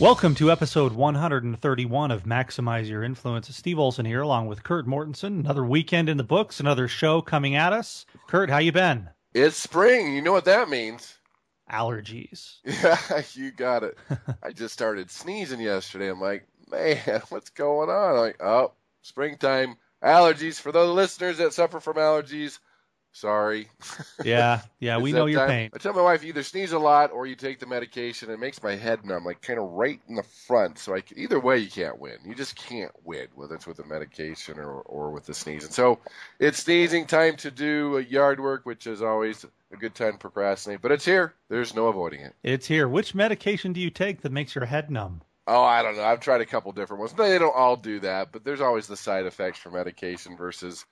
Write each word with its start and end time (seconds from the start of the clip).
Welcome 0.00 0.36
to 0.36 0.52
episode 0.52 0.92
131 0.92 2.12
of 2.12 2.22
Maximize 2.22 2.88
Your 2.88 3.02
Influence. 3.02 3.52
Steve 3.54 3.80
Olson 3.80 4.06
here, 4.06 4.20
along 4.20 4.46
with 4.46 4.62
Kurt 4.62 4.86
Mortensen. 4.86 5.40
Another 5.40 5.64
weekend 5.64 6.08
in 6.08 6.16
the 6.16 6.22
books, 6.22 6.60
another 6.60 6.86
show 6.86 7.20
coming 7.20 7.56
at 7.56 7.72
us. 7.72 8.06
Kurt, 8.28 8.48
how 8.48 8.58
you 8.58 8.70
been? 8.70 9.08
It's 9.34 9.56
spring. 9.56 10.14
You 10.14 10.22
know 10.22 10.30
what 10.30 10.44
that 10.44 10.68
means. 10.68 11.18
Allergies. 11.68 12.58
Yeah, 12.64 13.22
you 13.32 13.50
got 13.50 13.82
it. 13.82 13.98
I 14.44 14.52
just 14.52 14.72
started 14.72 15.10
sneezing 15.10 15.58
yesterday. 15.60 16.08
I'm 16.08 16.20
like, 16.20 16.46
man, 16.70 17.20
what's 17.30 17.50
going 17.50 17.90
on? 17.90 18.10
I'm 18.14 18.20
like, 18.20 18.40
oh, 18.40 18.74
springtime. 19.02 19.78
Allergies. 20.00 20.60
For 20.60 20.70
those 20.70 20.94
listeners 20.94 21.38
that 21.38 21.54
suffer 21.54 21.80
from 21.80 21.96
allergies, 21.96 22.60
sorry. 23.18 23.68
Yeah, 24.24 24.62
yeah, 24.78 24.98
we 25.00 25.12
know 25.12 25.26
your 25.26 25.40
time. 25.40 25.48
pain. 25.48 25.70
I 25.74 25.78
tell 25.78 25.92
my 25.92 26.02
wife, 26.02 26.22
you 26.22 26.30
either 26.30 26.42
sneeze 26.42 26.72
a 26.72 26.78
lot 26.78 27.10
or 27.10 27.26
you 27.26 27.34
take 27.34 27.58
the 27.58 27.66
medication. 27.66 28.30
It 28.30 28.38
makes 28.38 28.62
my 28.62 28.76
head 28.76 29.04
numb, 29.04 29.24
like 29.24 29.42
kind 29.42 29.58
of 29.58 29.70
right 29.70 30.00
in 30.08 30.14
the 30.14 30.22
front. 30.22 30.78
So 30.78 30.94
I, 30.94 31.02
either 31.16 31.40
way, 31.40 31.58
you 31.58 31.70
can't 31.70 31.98
win. 31.98 32.18
You 32.24 32.34
just 32.34 32.56
can't 32.56 32.92
win, 33.04 33.26
whether 33.34 33.54
it's 33.54 33.66
with 33.66 33.78
the 33.78 33.84
medication 33.84 34.58
or, 34.58 34.80
or 34.82 35.10
with 35.10 35.26
the 35.26 35.34
sneezing. 35.34 35.70
So 35.70 35.98
it's 36.38 36.62
sneezing 36.62 37.06
time 37.06 37.36
to 37.36 37.50
do 37.50 38.04
yard 38.08 38.40
work, 38.40 38.64
which 38.64 38.86
is 38.86 39.02
always 39.02 39.44
a 39.72 39.76
good 39.76 39.94
time 39.94 40.12
to 40.12 40.18
procrastinate. 40.18 40.80
But 40.80 40.92
it's 40.92 41.04
here. 41.04 41.34
There's 41.48 41.74
no 41.74 41.88
avoiding 41.88 42.20
it. 42.20 42.34
It's 42.42 42.66
here. 42.66 42.88
Which 42.88 43.14
medication 43.14 43.72
do 43.72 43.80
you 43.80 43.90
take 43.90 44.22
that 44.22 44.32
makes 44.32 44.54
your 44.54 44.66
head 44.66 44.90
numb? 44.90 45.22
Oh, 45.50 45.62
I 45.62 45.82
don't 45.82 45.96
know. 45.96 46.04
I've 46.04 46.20
tried 46.20 46.42
a 46.42 46.46
couple 46.46 46.70
different 46.72 47.00
ones. 47.00 47.14
They 47.14 47.38
don't 47.38 47.56
all 47.56 47.74
do 47.74 48.00
that, 48.00 48.32
but 48.32 48.44
there's 48.44 48.60
always 48.60 48.86
the 48.86 48.98
side 48.98 49.24
effects 49.24 49.58
for 49.58 49.70
medication 49.70 50.36
versus 50.36 50.84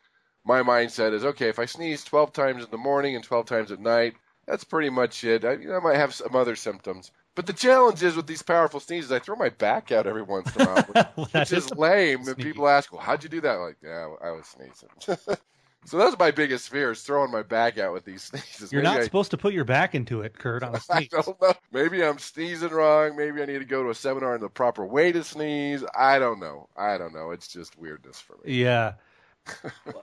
my 0.46 0.62
mindset 0.62 1.12
is 1.12 1.24
okay, 1.24 1.48
if 1.48 1.58
I 1.58 1.64
sneeze 1.66 2.04
12 2.04 2.32
times 2.32 2.64
in 2.64 2.70
the 2.70 2.78
morning 2.78 3.14
and 3.16 3.24
12 3.24 3.46
times 3.46 3.72
at 3.72 3.80
night, 3.80 4.14
that's 4.46 4.64
pretty 4.64 4.90
much 4.90 5.24
it. 5.24 5.44
I, 5.44 5.54
you 5.54 5.68
know, 5.68 5.76
I 5.76 5.80
might 5.80 5.96
have 5.96 6.14
some 6.14 6.34
other 6.36 6.54
symptoms. 6.56 7.10
But 7.34 7.46
the 7.46 7.52
challenge 7.52 8.02
is 8.02 8.16
with 8.16 8.26
these 8.26 8.42
powerful 8.42 8.80
sneezes, 8.80 9.12
I 9.12 9.18
throw 9.18 9.36
my 9.36 9.50
back 9.50 9.92
out 9.92 10.06
every 10.06 10.22
once 10.22 10.54
in 10.56 10.62
a 10.62 10.64
while, 10.64 10.82
which, 11.16 11.26
which 11.32 11.52
is 11.52 11.66
is 11.66 11.74
lame. 11.74 12.26
And 12.26 12.36
people 12.36 12.66
ask, 12.68 12.92
well, 12.92 13.02
how'd 13.02 13.22
you 13.24 13.28
do 13.28 13.40
that? 13.42 13.56
I'm 13.56 13.60
like, 13.60 13.76
yeah, 13.82 14.08
I 14.22 14.30
was 14.30 14.46
sneezing. 14.46 14.88
so 15.84 15.98
that's 15.98 16.18
my 16.18 16.30
biggest 16.30 16.70
fear 16.70 16.92
is 16.92 17.02
throwing 17.02 17.30
my 17.30 17.42
back 17.42 17.76
out 17.76 17.92
with 17.92 18.04
these 18.04 18.22
sneezes. 18.30 18.72
You're 18.72 18.82
Maybe 18.82 18.94
not 18.94 19.00
I- 19.00 19.04
supposed 19.04 19.32
to 19.32 19.36
put 19.36 19.52
your 19.52 19.64
back 19.64 19.94
into 19.94 20.22
it, 20.22 20.38
Kurt, 20.38 20.62
on 20.62 20.74
a 20.74 20.76
I 20.76 20.78
sneeze. 21.00 21.08
don't 21.10 21.42
know. 21.42 21.52
Maybe 21.72 22.02
I'm 22.04 22.18
sneezing 22.18 22.70
wrong. 22.70 23.16
Maybe 23.16 23.42
I 23.42 23.46
need 23.46 23.58
to 23.58 23.64
go 23.66 23.82
to 23.82 23.90
a 23.90 23.94
seminar 23.94 24.34
on 24.34 24.40
the 24.40 24.48
proper 24.48 24.86
way 24.86 25.12
to 25.12 25.22
sneeze. 25.24 25.84
I 25.98 26.18
don't 26.18 26.40
know. 26.40 26.68
I 26.76 26.96
don't 26.98 27.12
know. 27.12 27.32
It's 27.32 27.48
just 27.48 27.76
weirdness 27.76 28.18
for 28.20 28.36
me. 28.44 28.54
Yeah. 28.54 28.94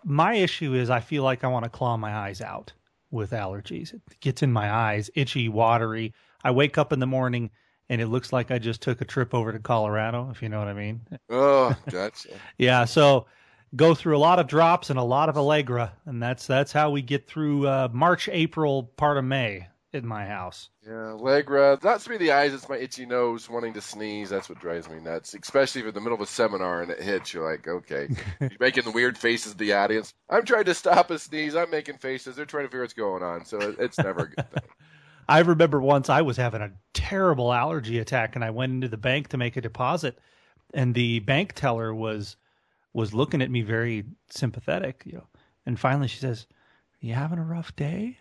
My 0.04 0.36
issue 0.36 0.74
is 0.74 0.90
I 0.90 1.00
feel 1.00 1.24
like 1.24 1.44
I 1.44 1.48
want 1.48 1.64
to 1.64 1.70
claw 1.70 1.98
my 1.98 2.14
eyes 2.14 2.42
out 2.42 2.74
with 3.12 3.32
allergies. 3.32 3.94
It 3.94 4.02
gets 4.20 4.44
in 4.44 4.52
my 4.52 4.72
eyes, 4.72 5.10
itchy, 5.16 5.50
watery. 5.50 6.14
I 6.44 6.52
wake 6.52 6.78
up 6.78 6.92
in 6.92 7.00
the 7.00 7.08
morning 7.08 7.52
and 7.90 8.02
it 8.02 8.08
looks 8.08 8.34
like 8.34 8.52
I 8.52 8.60
just 8.60 8.82
took 8.82 9.02
a 9.02 9.06
trip 9.06 9.34
over 9.34 9.52
to 9.52 9.60
Colorado, 9.60 10.30
if 10.32 10.42
you 10.42 10.50
know 10.50 10.60
what 10.60 10.68
I 10.68 10.74
mean. 10.74 11.02
Oh, 11.30 11.76
gotcha. 11.90 12.30
Yeah, 12.58 12.86
so 12.86 13.26
go 13.76 13.94
through 13.94 14.18
a 14.18 14.20
lot 14.20 14.40
of 14.40 14.48
drops 14.48 14.90
and 14.90 14.98
a 14.98 15.04
lot 15.04 15.30
of 15.30 15.38
Allegra, 15.38 15.94
and 16.06 16.22
that's 16.22 16.48
that's 16.48 16.72
how 16.72 16.90
we 16.90 17.02
get 17.02 17.28
through 17.28 17.68
uh, 17.68 17.90
March, 17.92 18.30
April, 18.32 18.84
part 18.98 19.18
of 19.18 19.26
May 19.26 19.68
in 19.94 20.08
my 20.08 20.26
house. 20.26 20.70
Yeah, 20.86 21.12
Allegra. 21.12 21.78
Not 21.84 22.02
to 22.02 22.10
be 22.10 22.18
the 22.18 22.32
eyes, 22.32 22.54
it's 22.54 22.68
my 22.68 22.78
itchy 22.78 23.06
nose 23.06 23.50
wanting 23.50 23.74
to 23.74 23.82
sneeze. 23.82 24.30
That's 24.30 24.50
what 24.50 24.60
drives 24.60 24.90
me 24.90 25.00
nuts. 25.00 25.36
Especially 25.36 25.80
if 25.80 25.84
you're 25.84 25.90
in 25.90 25.96
the 25.96 26.02
middle 26.02 26.16
of 26.16 26.22
a 26.22 26.26
seminar 26.26 26.82
and 26.82 26.92
it 26.92 27.02
hits, 27.02 27.34
you're 27.34 27.50
like, 27.50 27.68
okay. 27.68 28.08
you're 28.42 28.50
making 28.60 28.84
the 28.84 28.92
weird 28.92 29.18
faces 29.18 29.54
to 29.54 29.58
the 29.58 29.74
audience. 29.74 30.14
I'm 30.30 30.46
trying 30.46 30.66
to 30.66 30.74
stop 30.74 31.12
a 31.12 31.20
sneeze. 31.20 31.56
I'm 31.56 31.70
making 31.70 32.00
faces. 32.00 32.36
They're 32.36 32.46
trying 32.46 32.66
to 32.66 32.70
figure 32.70 32.82
what's 32.82 32.94
going 32.94 33.24
on. 33.24 33.46
So 33.46 33.76
it's 33.80 34.00
never 34.00 34.24
a 34.24 34.30
good 34.30 34.52
thing. 34.52 34.64
I 35.30 35.40
remember 35.40 35.80
once 35.80 36.10
I 36.10 36.22
was 36.22 36.36
having 36.36 36.62
a 36.62 36.72
terrible 36.94 37.54
allergy 37.54 38.00
attack, 38.00 38.36
and 38.36 38.44
I 38.44 38.50
went 38.50 38.74
into 38.74 38.90
the 38.90 38.98
bank 38.98 39.30
to 39.30 39.38
make 39.38 39.56
a 39.56 39.62
deposit, 39.62 40.20
and 40.74 40.94
the 40.94 41.20
bank 41.20 41.54
teller 41.54 41.94
was 41.94 42.36
was 42.92 43.14
looking 43.14 43.42
at 43.42 43.50
me 43.50 43.62
very 43.62 44.04
sympathetic, 44.30 45.04
you 45.06 45.14
know. 45.14 45.28
And 45.66 45.80
finally, 45.80 46.10
she 46.10 46.20
says, 46.20 46.46
"Are 47.02 47.06
you 47.06 47.14
having 47.14 47.40
a 47.40 47.44
rough 47.44 47.74
day?" 47.78 48.18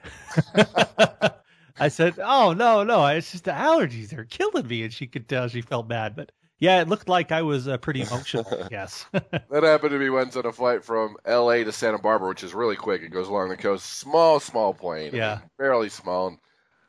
I 1.79 1.89
said, 1.89 2.19
"Oh 2.23 2.53
no, 2.53 2.83
no, 2.85 3.07
it's 3.07 3.33
just 3.33 3.45
the 3.45 3.51
allergies. 3.53 4.09
They're 4.09 4.25
killing 4.25 4.67
me." 4.67 4.83
And 4.85 4.93
she 4.93 5.07
could 5.07 5.29
tell 5.29 5.49
she 5.49 5.61
felt 5.63 5.89
bad, 5.89 6.15
but 6.17 6.33
yeah, 6.59 6.81
it 6.81 6.89
looked 6.89 7.09
like 7.09 7.33
I 7.33 7.43
was 7.43 7.67
uh, 7.69 7.77
pretty 7.79 8.03
emotional. 8.03 8.47
Yes. 8.71 9.07
That 9.51 9.65
happened 9.65 9.91
to 9.91 9.99
me 9.99 10.09
once 10.09 10.35
on 10.37 10.47
a 10.47 10.53
flight 10.53 10.83
from 10.83 11.17
L.A. 11.27 11.63
to 11.65 11.73
Santa 11.73 11.99
Barbara, 11.99 12.29
which 12.29 12.43
is 12.43 12.55
really 12.55 12.77
quick. 12.77 13.03
It 13.03 13.11
goes 13.11 13.29
along 13.29 13.51
the 13.51 13.57
coast. 13.57 13.85
Small, 13.99 14.41
small 14.41 14.73
plane. 14.73 15.13
I 15.13 15.17
Yeah. 15.17 15.39
mean, 15.41 15.51
barely 15.59 15.91
small. 15.91 16.29
And 16.29 16.39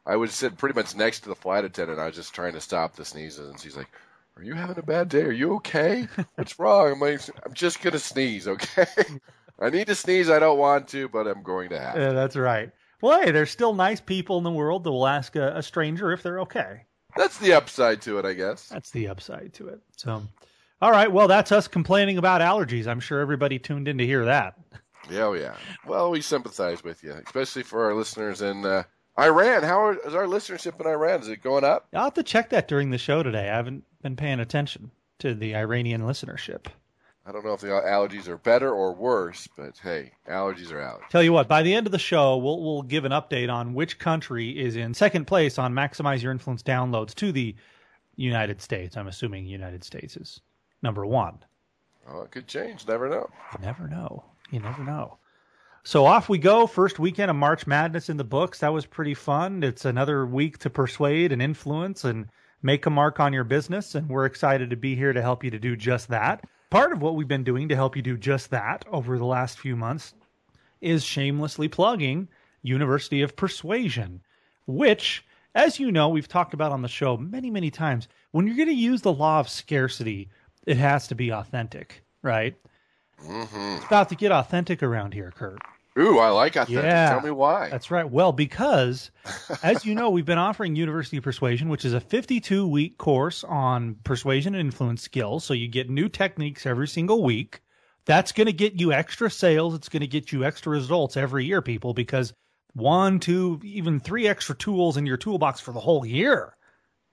I 0.05 0.16
was 0.16 0.33
sitting 0.33 0.55
pretty 0.55 0.75
much 0.79 0.95
next 0.95 1.21
to 1.21 1.29
the 1.29 1.35
flight 1.35 1.65
attendant. 1.65 2.00
I 2.00 2.05
was 2.05 2.15
just 2.15 2.33
trying 2.33 2.53
to 2.53 2.61
stop 2.61 2.95
the 2.95 3.03
sneezes, 3.03 3.50
and 3.50 3.59
she's 3.59 3.75
like, 3.75 3.89
"Are 4.38 4.44
you 4.44 4.53
having 4.53 4.77
a 4.77 4.81
bad 4.83 5.09
day? 5.09 5.23
Are 5.23 5.31
you 5.31 5.55
okay? 5.55 6.07
What's 6.35 6.57
wrong?" 6.57 6.91
I'm 6.94 7.00
like, 7.01 7.19
"I'm 7.45 7.53
just 7.53 7.81
gonna 7.81 8.00
sneeze, 8.00 8.47
okay? 8.47 8.85
I 9.59 9.69
need 9.69 9.88
to 9.88 9.95
sneeze. 9.95 10.29
I 10.29 10.39
don't 10.39 10.57
want 10.57 10.88
to, 10.89 11.09
but 11.09 11.27
I'm 11.27 11.44
going 11.44 11.69
to 11.71 11.79
have." 11.79 11.95
to." 11.95 12.00
Yeah, 12.00 12.11
that's 12.13 12.35
right. 12.38 12.71
Well, 13.03 13.22
hey, 13.22 13.31
there's 13.31 13.52
still 13.52 13.74
nice 13.74 14.00
people 14.00 14.38
in 14.38 14.46
the 14.46 14.50
world 14.52 14.86
that 14.86 14.91
will 14.91 15.06
ask 15.06 15.36
a, 15.36 15.58
a 15.58 15.62
stranger 15.62 16.14
if 16.14 16.24
they're 16.24 16.40
okay. 16.40 16.86
That's 17.18 17.38
the 17.38 17.52
upside 17.52 18.02
to 18.03 18.18
it, 18.18 18.24
I 18.24 18.31
guess. 18.31 18.69
That's 18.69 18.91
the 18.91 19.09
upside 19.09 19.53
to 19.56 19.68
it. 19.68 19.81
So, 19.97 20.24
all 20.81 20.91
right. 20.91 21.12
Well, 21.12 21.28
that's 21.28 21.52
us 21.52 21.68
complaining 21.68 22.18
about 22.18 22.40
allergies. 22.40 22.88
I'm 22.88 23.02
sure 23.02 23.19
everybody 23.19 23.59
tuned 23.59 23.90
in 23.90 23.97
to 23.97 24.06
hear 24.06 24.24
that. 24.24 24.58
Yeah, 25.12 25.25
oh 25.25 25.34
yeah. 25.34 25.58
Well, 25.86 26.12
we 26.12 26.22
sympathize 26.22 26.81
with 26.81 27.03
you, 27.03 27.12
especially 27.25 27.63
for 27.63 27.84
our 27.84 27.94
listeners 27.94 28.42
in 28.42 28.66
uh, 28.66 28.84
Iran. 29.19 29.63
How 29.63 29.84
are, 29.84 29.97
is 30.08 30.16
our 30.16 30.24
listenership 30.24 30.80
in 30.80 30.88
Iran? 30.88 31.19
Is 31.19 31.28
it 31.28 31.44
going 31.44 31.66
up? 31.66 31.90
I'll 31.94 32.06
have 32.06 32.13
to 32.13 32.24
check 32.24 32.52
that 32.52 32.69
during 32.69 32.90
the 32.90 32.97
show 32.97 33.22
today. 33.22 33.50
I 33.50 33.56
haven't 33.58 33.84
been 34.02 34.16
paying 34.16 34.40
attention 34.40 34.92
to 35.19 35.36
the 35.36 35.58
Iranian 35.58 36.03
listenership. 36.03 36.68
I 37.25 37.31
don't 37.31 37.45
know 37.45 37.53
if 37.53 37.61
the 37.61 37.67
allergies 37.67 38.28
are 38.28 38.38
better 38.38 38.69
or 38.69 38.94
worse, 38.94 39.47
but 39.56 39.78
hey, 39.78 40.11
allergies 40.28 40.73
are 40.73 40.81
out. 40.81 41.01
Tell 41.09 41.23
you 41.23 41.31
what, 41.31 41.47
by 41.47 41.63
the 41.63 41.73
end 41.73 41.88
of 41.88 41.94
the 41.94 42.00
show, 42.00 42.35
we'll 42.35 42.61
we'll 42.61 42.81
give 42.81 43.06
an 43.06 43.13
update 43.13 43.51
on 43.51 43.73
which 43.73 43.97
country 43.97 44.50
is 44.50 44.75
in 44.75 44.94
second 44.94 45.25
place 45.25 45.57
on 45.57 45.73
maximize 45.73 46.22
your 46.22 46.33
influence 46.33 46.63
downloads 46.63 47.16
to 47.16 47.31
the 47.31 47.56
United 48.17 48.62
States. 48.62 48.97
I'm 48.97 49.07
assuming 49.07 49.45
United 49.45 49.85
States 49.85 50.17
is 50.17 50.41
number 50.81 51.06
one. 51.06 51.39
Oh, 52.07 52.22
it 52.22 52.31
could 52.31 52.47
change. 52.47 52.85
Never 52.88 53.09
know. 53.09 53.29
You 53.53 53.66
never 53.66 53.88
know. 53.88 54.25
You 54.51 54.59
never 54.59 54.83
know. 54.83 55.17
So 55.85 56.06
off 56.06 56.28
we 56.28 56.38
go. 56.38 56.67
First 56.67 57.00
weekend 57.00 57.29
of 57.29 57.38
March 57.38 57.66
Madness 57.66 58.09
in 58.09 58.17
the 58.17 58.23
books. 58.25 58.59
That 58.59 58.73
was 58.73 58.85
pretty 58.85 59.13
fun. 59.13 59.63
It's 59.63 59.85
another 59.85 60.25
week 60.25 60.57
to 60.59 60.69
persuade 60.69 61.31
and 61.31 61.41
influence 61.41 62.03
and 62.03 62.28
make 62.62 62.85
a 62.85 62.89
mark 62.89 63.22
on 63.22 63.31
your 63.31 63.44
business. 63.45 63.95
And 63.95 64.09
we're 64.09 64.25
excited 64.25 64.69
to 64.69 64.75
be 64.75 64.95
here 64.95 65.13
to 65.13 65.22
help 65.22 65.44
you 65.44 65.51
to 65.51 65.59
do 65.59 65.78
just 65.78 66.09
that. 66.09 66.44
Part 66.73 66.91
of 66.91 67.03
what 67.03 67.13
we've 67.13 67.28
been 67.28 67.44
doing 67.44 67.69
to 67.69 67.75
help 67.75 67.95
you 67.95 68.01
do 68.01 68.17
just 68.17 68.50
that 68.50 68.84
over 68.91 69.19
the 69.19 69.25
last 69.25 69.59
few 69.59 69.75
months 69.75 70.16
is 70.81 71.03
shamelessly 71.03 71.67
plugging 71.67 72.28
University 72.63 73.22
of 73.22 73.35
Persuasion, 73.35 74.23
which, 74.66 75.23
as 75.53 75.79
you 75.79 75.91
know, 75.91 76.09
we've 76.09 76.28
talked 76.28 76.56
about 76.56 76.72
on 76.72 76.81
the 76.81 76.88
show 76.88 77.16
many, 77.16 77.51
many 77.51 77.69
times. 77.69 78.07
When 78.31 78.48
you're 78.48 78.56
going 78.56 78.69
to 78.69 78.74
use 78.74 79.03
the 79.03 79.13
law 79.13 79.39
of 79.39 79.50
scarcity, 79.50 80.30
it 80.65 80.77
has 80.77 81.07
to 81.09 81.13
be 81.13 81.31
authentic, 81.31 82.03
right? 82.24 82.56
hmm 83.19 83.75
It's 83.75 83.86
about 83.86 84.09
to 84.09 84.15
get 84.15 84.31
authentic 84.31 84.81
around 84.81 85.13
here, 85.13 85.30
Kurt. 85.30 85.59
Ooh, 85.98 86.18
I 86.18 86.30
like 86.30 86.56
authentic. 86.56 86.86
Yeah. 86.86 87.10
Tell 87.10 87.22
me 87.22 87.30
why. 87.30 87.69
That's 87.69 87.92
right. 87.92 88.10
Well, 88.10 88.31
because 88.31 89.12
as 89.62 89.86
you 89.86 89.94
know, 89.94 90.10
we've 90.10 90.25
been 90.25 90.40
offering 90.40 90.75
University 90.75 91.18
of 91.18 91.24
Persuasion, 91.24 91.69
which 91.69 91.86
is 91.86 91.94
a 91.94 92.00
52 92.00 92.68
week 92.68 92.98
course 92.98 93.44
on 93.44 93.95
persuasion 94.04 94.56
and 94.56 94.62
influence 94.62 95.04
skills. 95.04 95.44
So 95.44 95.54
you 95.54 95.68
get 95.68 95.90
new 95.90 96.10
techniques 96.10 96.66
every 96.66 96.88
single 96.88 97.24
week. 97.24 97.62
That's 98.06 98.31
going 98.31 98.48
to 98.48 98.54
get 98.54 98.80
you 98.80 98.92
extra 98.92 99.30
sales. 99.30 99.75
It's 99.75 99.90
going 99.90 100.01
to 100.01 100.07
get 100.07 100.31
you 100.31 100.44
extra 100.44 100.72
results 100.72 101.16
every 101.16 101.45
year, 101.45 101.62
people, 101.62 101.94
because 101.94 102.34
one, 102.74 103.19
two, 103.19 103.62
even 103.63 104.00
three 104.00 104.28
extra 104.28 104.56
tools 104.56 104.98
in 104.98 105.06
your 105.06 105.18
toolbox 105.18 105.60
for 105.60 105.74
the 105.74 105.80
whole 105.80 106.06
year, 106.06 106.56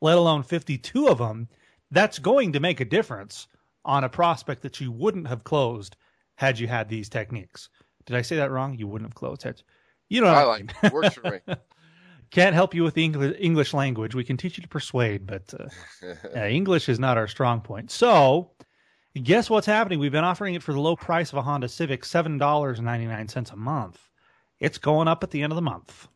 let 0.01 0.17
alone 0.17 0.43
52 0.43 1.07
of 1.07 1.19
them, 1.19 1.49
that's 1.91 2.19
going 2.19 2.53
to 2.55 2.61
make 2.61 2.81
a 2.81 2.85
difference 2.85 3.47
on 3.85 4.05
a 4.05 4.09
prospect 4.09 4.63
that 4.63 4.81
you 4.81 4.91
wouldn't 4.91 5.29
have 5.29 5.45
closed 5.45 5.97
had 6.37 6.59
you 6.59 6.67
had 6.67 6.89
these 6.89 7.09
techniques. 7.09 7.69
Did 8.07 8.17
I 8.17 8.23
say 8.23 8.37
that 8.37 8.51
wrong? 8.51 8.77
You 8.77 8.87
wouldn't 8.87 9.11
have 9.11 9.15
closed. 9.15 9.43
Had 9.43 9.63
you 10.09 10.21
know 10.21 10.29
I 10.29 10.45
like 10.45 10.75
it. 10.83 10.93
Works 10.93 11.15
for 11.15 11.31
me. 11.31 11.39
Can't 12.31 12.55
help 12.55 12.75
you 12.75 12.85
with 12.85 12.95
the 12.95 13.05
English, 13.05 13.37
English 13.41 13.75
language. 13.75 14.15
We 14.15 14.23
can 14.23 14.37
teach 14.37 14.57
you 14.57 14.63
to 14.63 14.69
persuade, 14.69 15.27
but 15.27 15.53
uh, 15.59 16.07
uh, 16.37 16.47
English 16.47 16.89
is 16.89 17.01
not 17.01 17.19
our 17.19 17.27
strong 17.27 17.61
point. 17.61 17.91
So, 17.91 18.53
Guess 19.15 19.51
what's 19.51 19.67
happening? 19.67 19.99
We've 19.99 20.13
been 20.13 20.23
offering 20.23 20.55
it 20.55 20.63
for 20.63 20.73
the 20.73 20.81
low 20.81 20.95
price 20.95 21.33
of 21.33 21.39
a 21.39 21.43
Honda 21.43 21.69
Civic, 21.69 22.03
$7.99 22.03 23.53
a 23.53 23.57
month. 23.57 24.09
It's 24.61 24.79
going 24.79 25.09
up 25.09 25.25
at 25.25 25.33
the 25.33 25.43
end 25.43 25.53
of 25.53 25.57
the 25.57 25.63
month. 25.63 26.07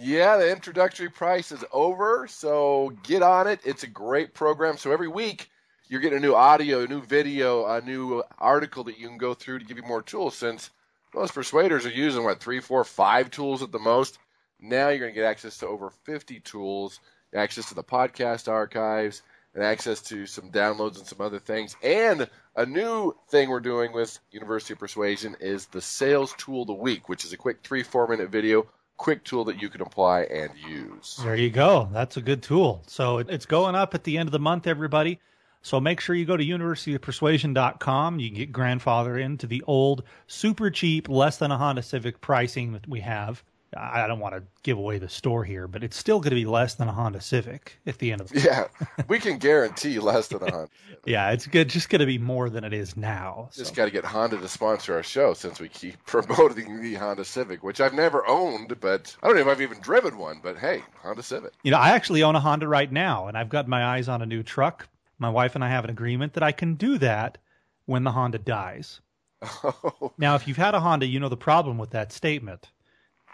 Yeah, 0.00 0.36
the 0.36 0.50
introductory 0.50 1.08
price 1.08 1.52
is 1.52 1.64
over, 1.72 2.26
so 2.28 2.92
get 3.04 3.22
on 3.22 3.46
it. 3.46 3.60
It's 3.64 3.84
a 3.84 3.88
great 3.88 4.34
program. 4.34 4.78
So 4.78 4.90
every 4.90 5.06
week 5.06 5.50
you're 5.90 6.00
getting 6.00 6.18
a 6.18 6.22
new 6.22 6.36
audio, 6.36 6.84
a 6.84 6.86
new 6.86 7.02
video, 7.02 7.66
a 7.66 7.82
new 7.82 8.22
article 8.38 8.84
that 8.84 8.96
you 8.96 9.08
can 9.08 9.18
go 9.18 9.34
through 9.34 9.58
to 9.58 9.64
give 9.64 9.76
you 9.76 9.82
more 9.82 10.00
tools. 10.00 10.36
Since 10.36 10.70
most 11.12 11.34
persuaders 11.34 11.84
are 11.84 11.90
using 11.90 12.22
what 12.22 12.38
three, 12.38 12.60
four, 12.60 12.84
five 12.84 13.28
tools 13.30 13.60
at 13.60 13.72
the 13.72 13.80
most, 13.80 14.18
now 14.60 14.88
you're 14.88 15.00
going 15.00 15.12
to 15.12 15.20
get 15.20 15.26
access 15.26 15.58
to 15.58 15.66
over 15.66 15.90
50 16.04 16.38
tools, 16.40 17.00
access 17.34 17.68
to 17.70 17.74
the 17.74 17.82
podcast 17.82 18.46
archives, 18.46 19.22
and 19.52 19.64
access 19.64 20.00
to 20.02 20.26
some 20.26 20.52
downloads 20.52 20.96
and 20.96 21.06
some 21.08 21.20
other 21.20 21.40
things. 21.40 21.74
And 21.82 22.30
a 22.54 22.64
new 22.64 23.16
thing 23.28 23.50
we're 23.50 23.58
doing 23.58 23.92
with 23.92 24.16
University 24.30 24.74
of 24.74 24.78
Persuasion 24.78 25.36
is 25.40 25.66
the 25.66 25.80
Sales 25.80 26.32
Tool 26.38 26.62
of 26.62 26.68
the 26.68 26.72
Week, 26.72 27.08
which 27.08 27.24
is 27.24 27.32
a 27.32 27.36
quick 27.36 27.64
three, 27.64 27.82
four 27.82 28.06
minute 28.06 28.30
video 28.30 28.64
quick 28.96 29.24
tool 29.24 29.46
that 29.46 29.62
you 29.62 29.70
can 29.70 29.80
apply 29.80 30.20
and 30.24 30.50
use. 30.68 31.18
There 31.24 31.34
you 31.34 31.48
go. 31.48 31.88
That's 31.90 32.18
a 32.18 32.20
good 32.20 32.42
tool. 32.42 32.82
So 32.86 33.16
it's 33.16 33.46
going 33.46 33.74
up 33.74 33.94
at 33.94 34.04
the 34.04 34.18
end 34.18 34.28
of 34.28 34.32
the 34.32 34.38
month, 34.38 34.66
everybody. 34.66 35.18
So 35.62 35.80
make 35.80 36.00
sure 36.00 36.14
you 36.14 36.24
go 36.24 36.36
to 36.36 36.44
universityofpersuasion.com. 36.44 38.18
You 38.18 38.28
can 38.28 38.36
get 38.36 38.52
grandfather 38.52 39.18
into 39.18 39.46
the 39.46 39.62
old, 39.66 40.04
super 40.26 40.70
cheap, 40.70 41.08
less 41.08 41.36
than 41.36 41.50
a 41.50 41.58
Honda 41.58 41.82
Civic 41.82 42.20
pricing 42.20 42.72
that 42.72 42.88
we 42.88 43.00
have. 43.00 43.42
I 43.76 44.08
don't 44.08 44.18
want 44.18 44.34
to 44.34 44.42
give 44.64 44.78
away 44.78 44.98
the 44.98 45.08
store 45.08 45.44
here, 45.44 45.68
but 45.68 45.84
it's 45.84 45.96
still 45.96 46.18
going 46.18 46.30
to 46.30 46.36
be 46.36 46.44
less 46.44 46.74
than 46.74 46.88
a 46.88 46.92
Honda 46.92 47.20
Civic 47.20 47.78
at 47.86 47.98
the 47.98 48.10
end 48.10 48.20
of 48.20 48.28
the 48.28 48.40
Yeah, 48.40 48.66
we 49.06 49.20
can 49.20 49.38
guarantee 49.38 50.00
less 50.00 50.26
than 50.26 50.42
a 50.42 50.50
Honda. 50.50 50.70
yeah, 51.06 51.30
it's 51.30 51.46
good. 51.46 51.68
Just 51.68 51.88
going 51.88 52.00
to 52.00 52.06
be 52.06 52.18
more 52.18 52.50
than 52.50 52.64
it 52.64 52.72
is 52.72 52.96
now. 52.96 53.48
So. 53.52 53.62
Just 53.62 53.76
got 53.76 53.84
to 53.84 53.92
get 53.92 54.04
Honda 54.04 54.38
to 54.38 54.48
sponsor 54.48 54.94
our 54.94 55.04
show 55.04 55.34
since 55.34 55.60
we 55.60 55.68
keep 55.68 56.02
promoting 56.06 56.82
the 56.82 56.94
Honda 56.94 57.24
Civic, 57.24 57.62
which 57.62 57.80
I've 57.80 57.94
never 57.94 58.26
owned, 58.26 58.80
but 58.80 59.14
I 59.22 59.28
don't 59.28 59.36
know 59.36 59.42
if 59.42 59.48
I've 59.48 59.60
even 59.60 59.80
driven 59.80 60.18
one. 60.18 60.40
But 60.42 60.58
hey, 60.58 60.82
Honda 61.02 61.22
Civic. 61.22 61.52
You 61.62 61.70
know, 61.70 61.78
I 61.78 61.90
actually 61.90 62.24
own 62.24 62.34
a 62.34 62.40
Honda 62.40 62.66
right 62.66 62.90
now, 62.90 63.28
and 63.28 63.38
I've 63.38 63.50
got 63.50 63.68
my 63.68 63.84
eyes 63.84 64.08
on 64.08 64.20
a 64.20 64.26
new 64.26 64.42
truck. 64.42 64.88
My 65.20 65.30
wife 65.30 65.54
and 65.54 65.62
I 65.62 65.68
have 65.68 65.84
an 65.84 65.90
agreement 65.90 66.32
that 66.32 66.42
I 66.42 66.50
can 66.50 66.74
do 66.74 66.98
that 66.98 67.38
when 67.86 68.02
the 68.02 68.10
Honda 68.10 68.38
dies. 68.38 69.00
Oh. 69.42 70.12
Now, 70.18 70.34
if 70.34 70.48
you've 70.48 70.56
had 70.56 70.74
a 70.74 70.80
Honda, 70.80 71.06
you 71.06 71.20
know 71.20 71.28
the 71.28 71.36
problem 71.36 71.78
with 71.78 71.90
that 71.90 72.12
statement 72.12 72.70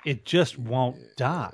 it 0.06 0.24
just 0.24 0.56
won't 0.56 0.98
die. 1.16 1.52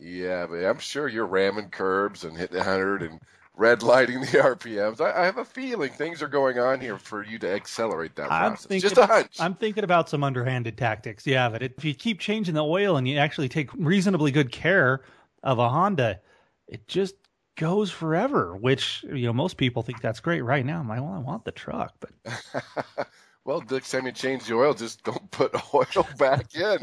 Yeah, 0.00 0.46
but 0.46 0.64
I'm 0.64 0.80
sure 0.80 1.08
you're 1.08 1.26
ramming 1.26 1.70
curbs 1.70 2.24
and 2.24 2.36
hitting 2.36 2.56
100 2.56 3.02
and 3.02 3.20
red 3.56 3.82
lighting 3.82 4.20
the 4.20 4.26
RPMs. 4.26 5.00
I, 5.00 5.22
I, 5.22 5.24
have 5.24 5.38
a 5.38 5.44
feeling 5.44 5.90
things 5.92 6.20
are 6.20 6.28
going 6.28 6.58
on 6.58 6.80
here 6.80 6.98
for 6.98 7.24
you 7.24 7.38
to 7.38 7.52
accelerate 7.52 8.16
that 8.16 8.30
I'm 8.32 8.52
process. 8.52 8.66
Thinking, 8.66 8.88
Just 8.88 8.98
a 8.98 9.06
hunch. 9.06 9.36
I'm 9.40 9.54
thinking 9.54 9.84
about 9.84 10.08
some 10.08 10.24
underhanded 10.24 10.76
tactics. 10.76 11.26
Yeah, 11.26 11.48
but 11.48 11.62
if 11.62 11.84
you 11.84 11.94
keep 11.94 12.18
changing 12.20 12.54
the 12.54 12.64
oil 12.64 12.96
and 12.96 13.08
you 13.08 13.18
actually 13.18 13.48
take 13.48 13.72
reasonably 13.74 14.30
good 14.30 14.50
care 14.50 15.02
of 15.42 15.58
a 15.58 15.68
Honda, 15.68 16.20
it 16.66 16.86
just 16.88 17.14
goes 17.58 17.90
forever. 17.90 18.56
Which 18.56 19.04
you 19.04 19.26
know 19.26 19.32
most 19.34 19.58
people 19.58 19.82
think 19.82 20.00
that's 20.00 20.20
great 20.20 20.40
right 20.40 20.64
now. 20.64 20.80
I'm 20.80 20.88
like, 20.88 21.00
well, 21.00 21.12
I 21.12 21.18
want 21.18 21.44
the 21.44 21.52
truck, 21.52 21.94
but 22.00 23.08
well, 23.44 23.62
next 23.70 23.90
time 23.90 24.06
you 24.06 24.12
change 24.12 24.44
the 24.44 24.54
oil, 24.54 24.72
just 24.72 25.04
don't 25.04 25.30
put 25.30 25.54
oil 25.74 26.06
back 26.16 26.54
in. 26.54 26.78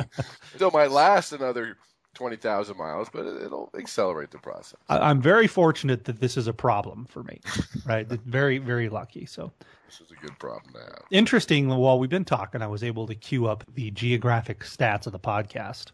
Still 0.54 0.72
might 0.72 0.92
last 0.92 1.32
another 1.32 1.78
20,000 2.16 2.78
miles, 2.78 3.10
but 3.12 3.26
it'll 3.26 3.70
accelerate 3.78 4.32
the 4.32 4.40
process. 4.40 4.80
I'm 4.90 5.22
very 5.22 5.48
fortunate 5.48 6.06
that 6.06 6.22
this 6.22 6.38
is 6.38 6.48
a 6.48 6.54
problem 6.54 7.06
for 7.06 7.24
me, 7.24 7.42
right? 7.86 8.08
very, 8.26 8.58
very 8.58 8.90
lucky. 8.90 9.26
So 9.26 9.52
this 9.86 10.02
is 10.02 10.12
a 10.12 10.16
good 10.26 10.38
problem 10.40 10.74
to 10.74 10.80
have. 10.80 11.04
Interesting. 11.12 11.68
While 11.68 12.00
we've 12.00 12.10
been 12.10 12.26
talking, 12.26 12.62
I 12.62 12.68
was 12.68 12.84
able 12.84 13.06
to 13.08 13.16
queue 13.16 13.48
up 13.48 13.64
the 13.76 13.92
geographic 13.92 14.62
stats 14.62 15.06
of 15.06 15.12
the 15.12 15.20
podcast. 15.20 15.92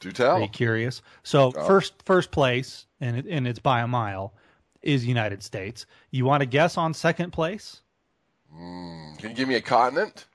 Do 0.00 0.12
tell. 0.12 0.36
Very 0.36 0.48
curious. 0.48 1.02
So 1.22 1.52
oh. 1.56 1.66
first, 1.66 1.94
first 2.04 2.30
place, 2.30 2.86
and 3.00 3.16
it, 3.16 3.26
and 3.28 3.46
it's 3.46 3.58
by 3.58 3.80
a 3.80 3.88
mile, 3.88 4.32
is 4.82 5.06
United 5.06 5.42
States. 5.42 5.86
You 6.10 6.24
want 6.24 6.40
to 6.40 6.46
guess 6.46 6.76
on 6.76 6.94
second 6.94 7.32
place? 7.32 7.82
Mm, 8.54 9.18
can 9.18 9.30
you 9.30 9.36
give 9.36 9.48
me 9.48 9.56
a 9.56 9.60
continent? 9.60 10.26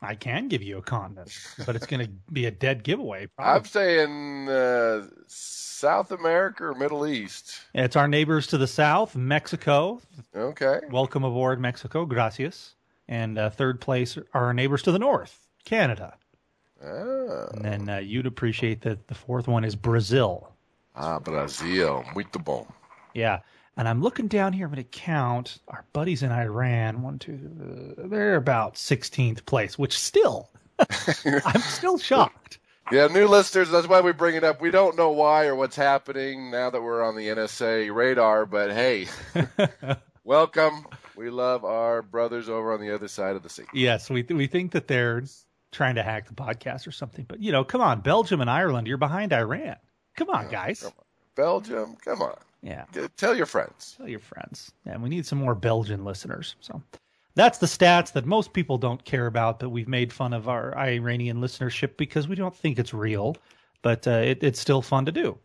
I 0.00 0.14
can 0.14 0.46
give 0.46 0.62
you 0.62 0.78
a 0.78 0.82
continent, 0.82 1.36
but 1.66 1.74
it's 1.74 1.86
going 1.86 2.06
to 2.06 2.12
be 2.32 2.46
a 2.46 2.50
dead 2.50 2.84
giveaway. 2.84 3.26
Probably. 3.26 3.58
I'm 3.58 3.64
saying 3.64 4.48
uh, 4.48 5.06
South 5.26 6.12
America 6.12 6.66
or 6.66 6.74
Middle 6.74 7.06
East. 7.06 7.60
It's 7.74 7.96
our 7.96 8.06
neighbors 8.06 8.46
to 8.48 8.58
the 8.58 8.66
south, 8.66 9.16
Mexico. 9.16 10.00
Okay. 10.34 10.80
Welcome 10.90 11.24
aboard, 11.24 11.60
Mexico. 11.60 12.04
Gracias. 12.04 12.74
And 13.08 13.38
uh, 13.38 13.50
third 13.50 13.80
place 13.80 14.16
are 14.16 14.26
our 14.34 14.54
neighbors 14.54 14.82
to 14.82 14.92
the 14.92 14.98
north, 14.98 15.48
Canada. 15.64 16.16
Oh. 16.84 17.48
And 17.52 17.64
then 17.64 17.88
uh, 17.88 17.98
you'd 17.98 18.26
appreciate 18.26 18.82
that 18.82 19.08
the 19.08 19.14
fourth 19.14 19.48
one 19.48 19.64
is 19.64 19.74
Brazil. 19.74 20.52
Ah, 20.94 21.18
Brazil. 21.18 22.04
Muito 22.14 22.42
bom. 22.42 22.66
Yeah. 23.14 23.40
And 23.76 23.88
I'm 23.88 24.02
looking 24.02 24.26
down 24.26 24.52
here, 24.52 24.66
I'm 24.66 24.72
going 24.72 24.84
to 24.84 24.90
count 24.90 25.58
our 25.68 25.84
buddies 25.92 26.24
in 26.24 26.32
Iran. 26.32 27.02
One, 27.02 27.18
two, 27.18 27.94
uh, 27.96 28.08
they're 28.08 28.34
about 28.34 28.74
16th 28.74 29.46
place, 29.46 29.78
which 29.78 29.96
still, 29.98 30.50
I'm 31.44 31.60
still 31.60 31.96
shocked. 31.98 32.58
Yeah, 32.90 33.06
new 33.06 33.28
listeners, 33.28 33.70
that's 33.70 33.86
why 33.86 34.00
we 34.00 34.12
bring 34.12 34.34
it 34.34 34.42
up. 34.42 34.60
We 34.60 34.70
don't 34.70 34.96
know 34.96 35.10
why 35.10 35.46
or 35.46 35.54
what's 35.54 35.76
happening 35.76 36.50
now 36.50 36.70
that 36.70 36.82
we're 36.82 37.04
on 37.04 37.16
the 37.16 37.28
NSA 37.28 37.94
radar, 37.94 38.46
but 38.46 38.72
hey, 38.72 39.06
welcome. 40.24 40.86
We 41.14 41.30
love 41.30 41.64
our 41.64 42.02
brothers 42.02 42.48
over 42.48 42.72
on 42.72 42.80
the 42.80 42.92
other 42.92 43.06
side 43.06 43.36
of 43.36 43.42
the 43.42 43.50
sea. 43.50 43.64
Yes, 43.74 44.08
we, 44.08 44.22
th- 44.22 44.36
we 44.36 44.46
think 44.46 44.72
that 44.72 44.88
they're 44.88 45.22
trying 45.72 45.94
to 45.96 46.02
hack 46.02 46.26
the 46.26 46.34
podcast 46.34 46.86
or 46.86 46.92
something. 46.92 47.24
But, 47.28 47.40
you 47.40 47.52
know, 47.52 47.64
come 47.64 47.80
on, 47.80 48.00
Belgium 48.00 48.40
and 48.40 48.50
Ireland, 48.50 48.86
you're 48.86 48.96
behind 48.96 49.32
Iran. 49.32 49.76
Come 50.16 50.30
on, 50.30 50.48
guys. 50.48 50.80
Come 50.80 50.92
on. 50.98 51.04
Belgium, 51.36 51.96
come 52.04 52.22
on. 52.22 52.36
Yeah. 52.62 52.84
Tell 53.16 53.36
your 53.36 53.46
friends. 53.46 53.94
Tell 53.96 54.08
your 54.08 54.18
friends. 54.18 54.72
Yeah, 54.84 54.96
we 54.98 55.08
need 55.08 55.24
some 55.26 55.38
more 55.38 55.54
Belgian 55.54 56.04
listeners. 56.04 56.56
So 56.60 56.82
that's 57.36 57.58
the 57.58 57.66
stats 57.66 58.12
that 58.14 58.26
most 58.26 58.52
people 58.52 58.78
don't 58.78 59.04
care 59.04 59.26
about, 59.26 59.60
but 59.60 59.68
we've 59.68 59.86
made 59.86 60.12
fun 60.12 60.32
of 60.32 60.48
our 60.48 60.76
Iranian 60.76 61.40
listenership 61.40 61.96
because 61.96 62.26
we 62.26 62.34
don't 62.34 62.56
think 62.56 62.78
it's 62.78 62.92
real, 62.92 63.36
but 63.82 64.08
uh, 64.08 64.10
it, 64.10 64.42
it's 64.42 64.58
still 64.58 64.82
fun 64.82 65.06
to 65.06 65.12
do. 65.12 65.38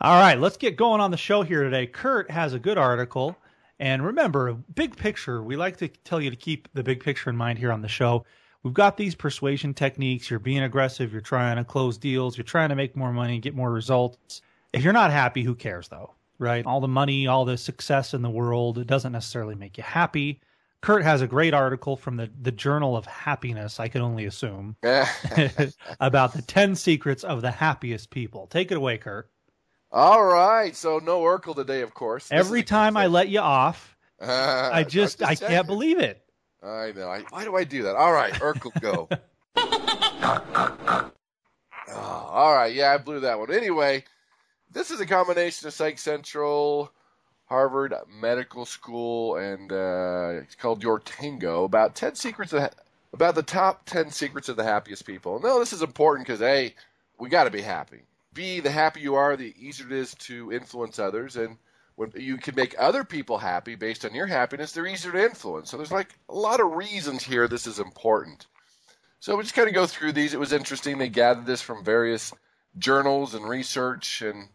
All 0.00 0.18
right, 0.18 0.40
let's 0.40 0.56
get 0.56 0.76
going 0.76 1.00
on 1.02 1.10
the 1.10 1.16
show 1.16 1.42
here 1.42 1.62
today. 1.62 1.86
Kurt 1.86 2.30
has 2.30 2.54
a 2.54 2.58
good 2.58 2.78
article. 2.78 3.36
And 3.78 4.04
remember, 4.04 4.54
big 4.54 4.96
picture, 4.96 5.42
we 5.42 5.56
like 5.56 5.76
to 5.78 5.88
tell 5.88 6.20
you 6.20 6.30
to 6.30 6.36
keep 6.36 6.68
the 6.72 6.82
big 6.82 7.02
picture 7.04 7.30
in 7.30 7.36
mind 7.36 7.58
here 7.58 7.72
on 7.72 7.82
the 7.82 7.88
show. 7.88 8.24
We've 8.62 8.74
got 8.74 8.96
these 8.96 9.14
persuasion 9.14 9.74
techniques. 9.74 10.30
You're 10.30 10.38
being 10.38 10.62
aggressive. 10.62 11.12
You're 11.12 11.20
trying 11.20 11.56
to 11.56 11.64
close 11.64 11.98
deals. 11.98 12.36
You're 12.36 12.44
trying 12.44 12.68
to 12.68 12.76
make 12.76 12.96
more 12.96 13.12
money, 13.12 13.38
get 13.38 13.54
more 13.54 13.72
results. 13.72 14.42
If 14.72 14.84
you're 14.84 14.92
not 14.92 15.10
happy, 15.10 15.42
who 15.42 15.54
cares 15.54 15.88
though? 15.88 16.14
right? 16.42 16.66
All 16.66 16.80
the 16.80 16.88
money, 16.88 17.26
all 17.26 17.44
the 17.44 17.56
success 17.56 18.12
in 18.12 18.20
the 18.20 18.30
world, 18.30 18.78
it 18.78 18.86
doesn't 18.86 19.12
necessarily 19.12 19.54
make 19.54 19.78
you 19.78 19.84
happy. 19.84 20.40
Kurt 20.80 21.04
has 21.04 21.22
a 21.22 21.28
great 21.28 21.54
article 21.54 21.96
from 21.96 22.16
the, 22.16 22.28
the 22.42 22.50
Journal 22.50 22.96
of 22.96 23.06
Happiness, 23.06 23.78
I 23.78 23.86
can 23.86 24.02
only 24.02 24.24
assume, 24.24 24.76
about 26.00 26.32
the 26.32 26.42
10 26.42 26.74
secrets 26.74 27.22
of 27.22 27.40
the 27.40 27.52
happiest 27.52 28.10
people. 28.10 28.48
Take 28.48 28.72
it 28.72 28.76
away, 28.76 28.98
Kurt. 28.98 29.30
All 29.92 30.24
right. 30.24 30.74
So, 30.74 30.98
no 30.98 31.22
Urkel 31.22 31.54
today, 31.54 31.82
of 31.82 31.94
course. 31.94 32.28
Every 32.32 32.64
time 32.64 32.96
I 32.96 33.06
let 33.06 33.28
you 33.28 33.38
off, 33.38 33.96
uh, 34.20 34.70
I 34.72 34.82
just, 34.82 35.20
just 35.20 35.42
I 35.42 35.46
can't 35.46 35.66
believe 35.66 36.00
it. 36.00 36.21
I 36.62 36.92
know. 36.92 37.08
I, 37.08 37.20
why 37.30 37.44
do 37.44 37.56
I 37.56 37.64
do 37.64 37.82
that? 37.84 37.96
All 37.96 38.12
right, 38.12 38.32
Urkel, 38.34 38.80
go. 38.80 39.08
oh, 39.56 41.10
all 41.94 42.54
right. 42.54 42.72
Yeah, 42.72 42.92
I 42.92 42.98
blew 42.98 43.20
that 43.20 43.38
one. 43.38 43.52
Anyway, 43.52 44.04
this 44.70 44.90
is 44.90 45.00
a 45.00 45.06
combination 45.06 45.66
of 45.66 45.74
Psych 45.74 45.98
Central, 45.98 46.92
Harvard 47.46 47.94
Medical 48.08 48.64
School, 48.64 49.36
and 49.36 49.72
uh, 49.72 50.40
it's 50.42 50.54
called 50.54 50.82
Your 50.82 51.00
Tango 51.00 51.64
about 51.64 51.96
ten 51.96 52.14
secrets 52.14 52.52
of, 52.52 52.70
about 53.12 53.34
the 53.34 53.42
top 53.42 53.84
ten 53.84 54.10
secrets 54.10 54.48
of 54.48 54.56
the 54.56 54.64
happiest 54.64 55.04
people. 55.04 55.40
No, 55.40 55.58
this 55.58 55.72
is 55.72 55.82
important 55.82 56.26
because 56.26 56.42
a 56.42 56.74
we 57.18 57.28
got 57.28 57.44
to 57.44 57.50
be 57.50 57.62
happy. 57.62 58.02
B 58.34 58.60
the 58.60 58.70
happier 58.70 59.02
you 59.02 59.14
are, 59.16 59.36
the 59.36 59.54
easier 59.58 59.86
it 59.86 59.92
is 59.92 60.14
to 60.14 60.52
influence 60.52 60.98
others, 60.98 61.36
and 61.36 61.58
when 61.96 62.12
you 62.16 62.36
can 62.36 62.54
make 62.54 62.74
other 62.78 63.04
people 63.04 63.38
happy 63.38 63.74
based 63.74 64.04
on 64.04 64.14
your 64.14 64.26
happiness, 64.26 64.72
they're 64.72 64.86
easier 64.86 65.12
to 65.12 65.24
influence. 65.24 65.70
So 65.70 65.76
there's 65.76 65.92
like 65.92 66.14
a 66.28 66.34
lot 66.34 66.60
of 66.60 66.72
reasons 66.72 67.22
here 67.22 67.48
this 67.48 67.66
is 67.66 67.78
important. 67.78 68.46
So 69.20 69.36
we 69.36 69.42
just 69.42 69.54
kind 69.54 69.68
of 69.68 69.74
go 69.74 69.86
through 69.86 70.12
these. 70.12 70.34
It 70.34 70.40
was 70.40 70.52
interesting. 70.52 70.98
They 70.98 71.08
gathered 71.08 71.46
this 71.46 71.62
from 71.62 71.84
various 71.84 72.32
journals 72.78 73.34
and 73.34 73.48
research 73.48 74.22
and 74.22 74.48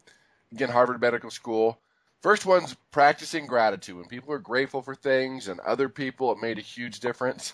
again, 0.51 0.69
Harvard 0.69 0.99
Medical 0.99 1.29
School. 1.29 1.79
First 2.21 2.45
one's 2.45 2.75
practicing 2.91 3.45
gratitude. 3.45 3.95
When 3.95 4.05
people 4.05 4.33
are 4.33 4.39
grateful 4.39 4.81
for 4.81 4.95
things 4.95 5.47
and 5.47 5.59
other 5.59 5.87
people, 5.87 6.31
it 6.31 6.39
made 6.41 6.57
a 6.57 6.61
huge 6.61 6.99
difference. 6.99 7.53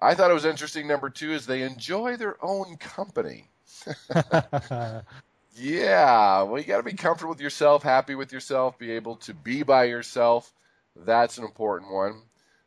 I 0.00 0.14
thought 0.14 0.30
it 0.30 0.34
was 0.34 0.44
interesting. 0.44 0.88
Number 0.88 1.10
two 1.10 1.32
is 1.32 1.46
they 1.46 1.62
enjoy 1.62 2.16
their 2.16 2.36
own 2.44 2.76
company. 2.76 3.48
yeah, 5.56 6.42
well, 6.42 6.58
you 6.58 6.66
got 6.66 6.78
to 6.78 6.82
be 6.82 6.92
comfortable 6.92 7.30
with 7.30 7.40
yourself, 7.40 7.82
happy 7.82 8.14
with 8.14 8.32
yourself, 8.32 8.78
be 8.78 8.92
able 8.92 9.16
to 9.16 9.34
be 9.34 9.62
by 9.62 9.84
yourself. 9.84 10.52
That's 10.96 11.38
an 11.38 11.44
important 11.44 11.92
one. 11.92 12.22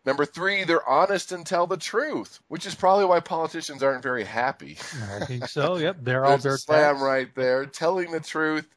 Number 0.05 0.25
three, 0.25 0.65
they're 0.65 0.87
honest 0.87 1.31
and 1.31 1.45
tell 1.45 1.65
the 1.65 1.77
truth, 1.77 2.39
which 2.49 2.65
is 2.65 2.75
probably 2.75 3.05
why 3.05 3.21
politicians 3.21 3.81
aren't 3.81 4.03
very 4.03 4.25
happy. 4.25 4.77
I 5.13 5.25
think 5.25 5.47
so. 5.47 5.75
Yep, 5.83 5.97
they're 6.01 6.25
all 6.25 6.37
dirt 6.37 6.59
slam 6.59 7.01
right 7.01 7.33
there. 7.35 7.65
Telling 7.65 8.11
the 8.11 8.19
truth. 8.19 8.67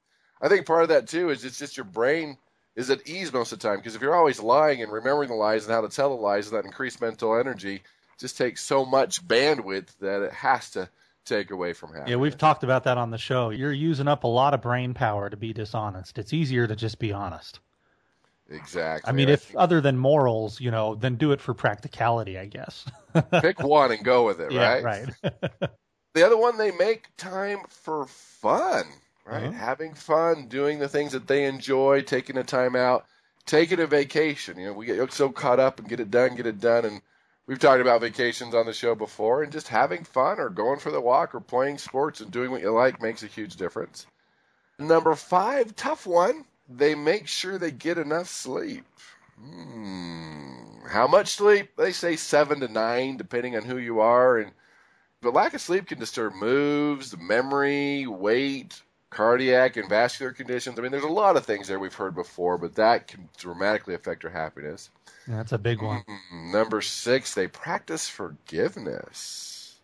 I 0.41 0.49
think 0.49 0.67
part 0.67 0.85
of 0.85 0.91
that 0.91 1.09
too 1.09 1.31
is 1.31 1.45
it's 1.45 1.59
just 1.59 1.77
your 1.77 1.85
brain 1.85 2.37
is 2.77 2.91
at 2.91 3.09
ease 3.09 3.33
most 3.33 3.53
of 3.53 3.59
the 3.59 3.69
time 3.69 3.79
because 3.79 3.97
if 3.97 4.03
you're 4.03 4.15
always 4.15 4.39
lying 4.39 4.83
and 4.83 4.93
remembering 4.93 5.31
the 5.31 5.35
lies 5.35 5.65
and 5.65 5.73
how 5.73 5.81
to 5.81 5.89
tell 5.89 6.11
the 6.11 6.23
lies, 6.23 6.51
that 6.51 6.65
increased 6.65 7.01
mental 7.01 7.39
energy 7.39 7.83
just 8.21 8.39
takes 8.39 8.63
so 8.63 8.85
much 8.85 9.27
bandwidth 9.27 9.97
that 9.99 10.23
it 10.23 10.33
has 10.33 10.71
to 10.71 10.89
take 11.27 11.51
away 11.51 11.73
from 11.73 11.91
happiness. 11.91 12.11
Yeah, 12.11 12.17
we've 12.17 12.39
talked 12.39 12.65
about 12.65 12.85
that 12.85 12.97
on 12.97 13.11
the 13.11 13.19
show. 13.19 13.51
You're 13.51 13.73
using 13.73 14.09
up 14.09 14.25
a 14.25 14.29
lot 14.29 14.55
of 14.55 14.63
brain 14.63 14.95
power 14.95 15.29
to 15.29 15.37
be 15.37 15.53
dishonest. 15.53 16.19
It's 16.19 16.33
easier 16.33 16.67
to 16.67 16.77
just 16.77 16.99
be 16.99 17.13
honest. 17.13 17.61
exactly. 18.49 19.09
I 19.09 19.13
mean, 19.13 19.29
if 19.29 19.55
other 19.57 19.81
than 19.81 19.99
morals, 19.99 20.61
you 20.61 20.71
know, 20.71 20.95
then 20.95 21.17
do 21.17 21.33
it 21.33 21.41
for 21.41 21.53
practicality, 21.53 22.39
I 22.39 22.47
guess. 22.47 22.87
pick 23.41 23.61
one 23.61 23.93
and 23.93 24.05
go 24.05 24.25
with 24.25 24.41
it, 24.41 24.53
yeah, 24.53 24.81
right? 24.81 25.09
right. 25.23 25.35
The 26.17 26.25
other 26.25 26.39
one, 26.39 26.57
they 26.57 26.71
make 26.71 27.15
time 27.19 27.59
for 27.69 28.07
fun, 28.07 28.87
right? 29.27 29.49
Uh-huh. 29.49 29.53
Having 29.53 29.93
fun, 29.93 30.49
doing 30.49 30.79
the 30.79 30.89
things 30.89 31.13
that 31.13 31.27
they 31.27 31.45
enjoy, 31.45 32.01
taking 32.01 32.39
a 32.39 32.43
time 32.43 32.75
out, 32.75 33.05
taking 33.45 33.81
a 33.81 33.87
vacation. 33.87 34.59
You 34.59 34.69
know, 34.69 34.73
we 34.73 34.87
get 34.87 35.13
so 35.13 35.29
caught 35.29 35.61
up 35.61 35.79
and 35.79 35.87
get 35.87 36.01
it 36.01 36.11
done, 36.11 36.35
get 36.35 36.47
it 36.47 36.59
done. 36.59 36.87
And 36.87 37.03
we've 37.47 37.59
talked 37.59 37.81
about 37.81 38.01
vacations 38.01 38.55
on 38.55 38.67
the 38.67 38.73
show 38.73 38.95
before, 38.95 39.43
and 39.43 39.53
just 39.53 39.69
having 39.69 40.05
fun 40.05 40.39
or 40.39 40.49
going 40.49 40.79
for 40.79 40.91
the 40.91 41.01
walk 41.01 41.35
or 41.35 41.41
playing 41.41 41.79
sports 41.79 42.21
and 42.21 42.31
doing 42.31 42.51
what 42.51 42.61
you 42.61 42.71
like 42.71 43.01
makes 43.01 43.23
a 43.23 43.29
huge 43.29 43.57
difference. 43.57 44.07
Number 44.79 45.15
five, 45.15 45.75
tough 45.75 46.07
one, 46.07 46.45
they 46.69 46.95
make 46.95 47.27
sure 47.27 47.59
they 47.59 47.71
get 47.71 47.99
enough 47.99 48.29
sleep. 48.29 48.85
Hmm. 49.39 50.87
How 50.89 51.07
much 51.07 51.35
sleep? 51.35 51.77
They 51.77 51.93
say 51.93 52.17
seven 52.17 52.61
to 52.61 52.69
nine, 52.69 53.17
depending 53.17 53.57
on 53.57 53.65
who 53.65 53.79
you 53.79 54.01
are. 54.01 54.39
And 54.39 54.53
but 55.21 55.35
lack 55.35 55.55
of 55.55 55.61
sleep 55.61 55.89
can 55.89 55.99
disturb 55.99 56.35
moves, 56.35 57.17
memory, 57.19 58.07
weight, 58.07 58.81
cardiac 59.17 59.79
and 59.79 59.89
vascular 59.89 60.31
conditions. 60.31 60.79
I 60.79 60.83
mean, 60.83 60.93
there's 60.93 61.03
a 61.03 61.09
lot 61.09 61.37
of 61.37 61.47
things 61.47 61.69
there 61.69 61.79
we've 61.79 61.95
heard 61.95 62.15
before, 62.15 62.59
but 62.59 62.75
that 62.75 63.07
can 63.09 63.31
dramatically 63.39 63.95
affect 63.95 64.23
your 64.23 64.33
happiness. 64.33 64.91
That's 65.27 65.53
a 65.53 65.59
big 65.59 65.81
one. 65.81 66.05
Mm, 66.33 66.53
Number 66.53 66.83
six, 66.83 67.33
they 67.35 67.47
practice 67.49 68.09
forgiveness. 68.11 69.79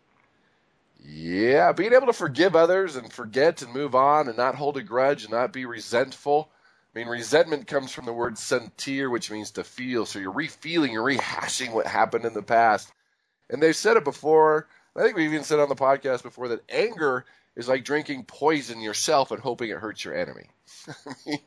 Yeah, 1.02 1.72
being 1.72 1.94
able 1.94 2.06
to 2.08 2.12
forgive 2.12 2.54
others 2.54 2.94
and 2.96 3.10
forget 3.10 3.62
and 3.62 3.72
move 3.72 3.94
on 3.94 4.28
and 4.28 4.36
not 4.36 4.54
hold 4.54 4.76
a 4.76 4.82
grudge 4.82 5.22
and 5.24 5.32
not 5.32 5.52
be 5.52 5.64
resentful. 5.64 6.50
I 6.94 6.98
mean, 6.98 7.08
resentment 7.08 7.66
comes 7.66 7.90
from 7.90 8.04
the 8.04 8.12
word 8.12 8.34
sentir, 8.34 9.10
which 9.10 9.30
means 9.30 9.52
to 9.52 9.64
feel. 9.64 10.04
So 10.04 10.18
you're 10.18 10.32
refeeling, 10.32 10.92
you're 10.92 11.02
rehashing 11.02 11.72
what 11.72 11.86
happened 11.86 12.26
in 12.26 12.34
the 12.34 12.42
past. 12.42 12.92
And 13.48 13.62
they've 13.62 13.74
said 13.74 13.96
it 13.96 14.04
before. 14.04 14.68
I 14.94 15.00
think 15.02 15.16
we've 15.16 15.32
even 15.32 15.42
said 15.42 15.58
on 15.58 15.70
the 15.70 15.74
podcast 15.74 16.22
before 16.22 16.48
that 16.48 16.62
anger 16.68 17.24
is 17.56 17.68
like 17.68 17.84
drinking 17.84 18.24
poison 18.24 18.80
yourself 18.80 19.30
and 19.30 19.40
hoping 19.40 19.70
it 19.70 19.78
hurts 19.78 20.04
your 20.04 20.14
enemy. 20.14 20.48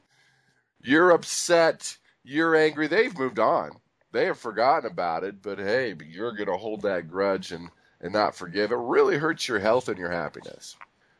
You're 0.82 1.12
upset, 1.12 1.98
you're 2.24 2.56
angry. 2.56 2.88
They've 2.88 3.18
moved 3.18 3.40
on. 3.40 3.72
They 4.12 4.26
have 4.26 4.38
forgotten 4.38 4.90
about 4.90 5.24
it, 5.24 5.42
but 5.42 5.58
hey, 5.58 5.94
but 5.94 6.08
you're 6.08 6.36
going 6.36 6.48
to 6.48 6.58
hold 6.58 6.84
that 6.84 7.10
grudge 7.10 7.52
and, 7.52 7.70
and 8.00 8.14
not 8.14 8.36
forgive. 8.36 8.72
It 8.72 8.78
really 8.78 9.18
hurts 9.18 9.48
your 9.48 9.60
health 9.60 9.90
and 9.90 9.98
your 9.98 10.12
happiness. 10.12 10.76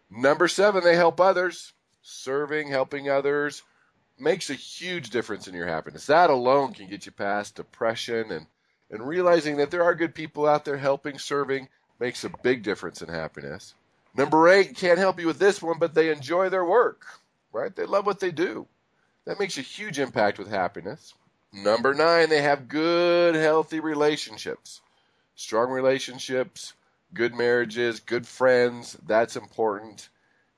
Number 0.10 0.48
seven, 0.48 0.84
they 0.84 0.96
help 0.96 1.20
others. 1.20 1.74
Serving, 2.04 2.70
helping 2.70 3.10
others 3.10 3.64
makes 4.20 4.50
a 4.50 4.54
huge 4.54 5.10
difference 5.10 5.48
in 5.48 5.56
your 5.56 5.68
happiness. 5.68 6.06
That 6.06 6.30
alone 6.30 6.74
can 6.74 6.88
get 6.88 7.06
you 7.06 7.12
past 7.12 7.56
depression 7.56 8.32
and, 8.32 8.46
and 8.92 9.08
realizing 9.08 9.58
that 9.58 9.72
there 9.72 9.84
are 9.84 9.96
good 9.96 10.14
people 10.14 10.48
out 10.48 10.64
there 10.64 10.78
helping, 10.78 11.18
serving 11.18 11.70
makes 12.00 12.24
a 12.24 12.30
big 12.44 12.64
difference 12.64 13.02
in 13.02 13.10
happiness. 13.10 13.74
Number 14.18 14.48
eight, 14.48 14.76
can't 14.76 15.00
help 15.00 15.20
you 15.20 15.28
with 15.28 15.40
this 15.40 15.62
one, 15.62 15.78
but 15.80 15.94
they 15.94 16.10
enjoy 16.12 16.50
their 16.50 16.66
work, 16.66 17.06
right? 17.52 17.76
They 17.76 17.86
love 17.86 18.06
what 18.06 18.20
they 18.20 18.32
do. 18.32 18.68
That 19.26 19.40
makes 19.40 19.58
a 19.58 19.62
huge 19.62 20.00
impact 20.00 20.40
with 20.40 20.50
happiness. 20.50 21.14
Number 21.52 21.94
nine, 21.94 22.30
they 22.30 22.42
have 22.42 22.68
good, 22.68 23.36
healthy 23.36 23.80
relationships. 23.80 24.82
Strong 25.36 25.72
relationships, 25.72 26.74
good 27.14 27.36
marriages, 27.36 28.00
good 28.00 28.26
friends. 28.28 28.98
That's 29.06 29.36
important. 29.36 30.10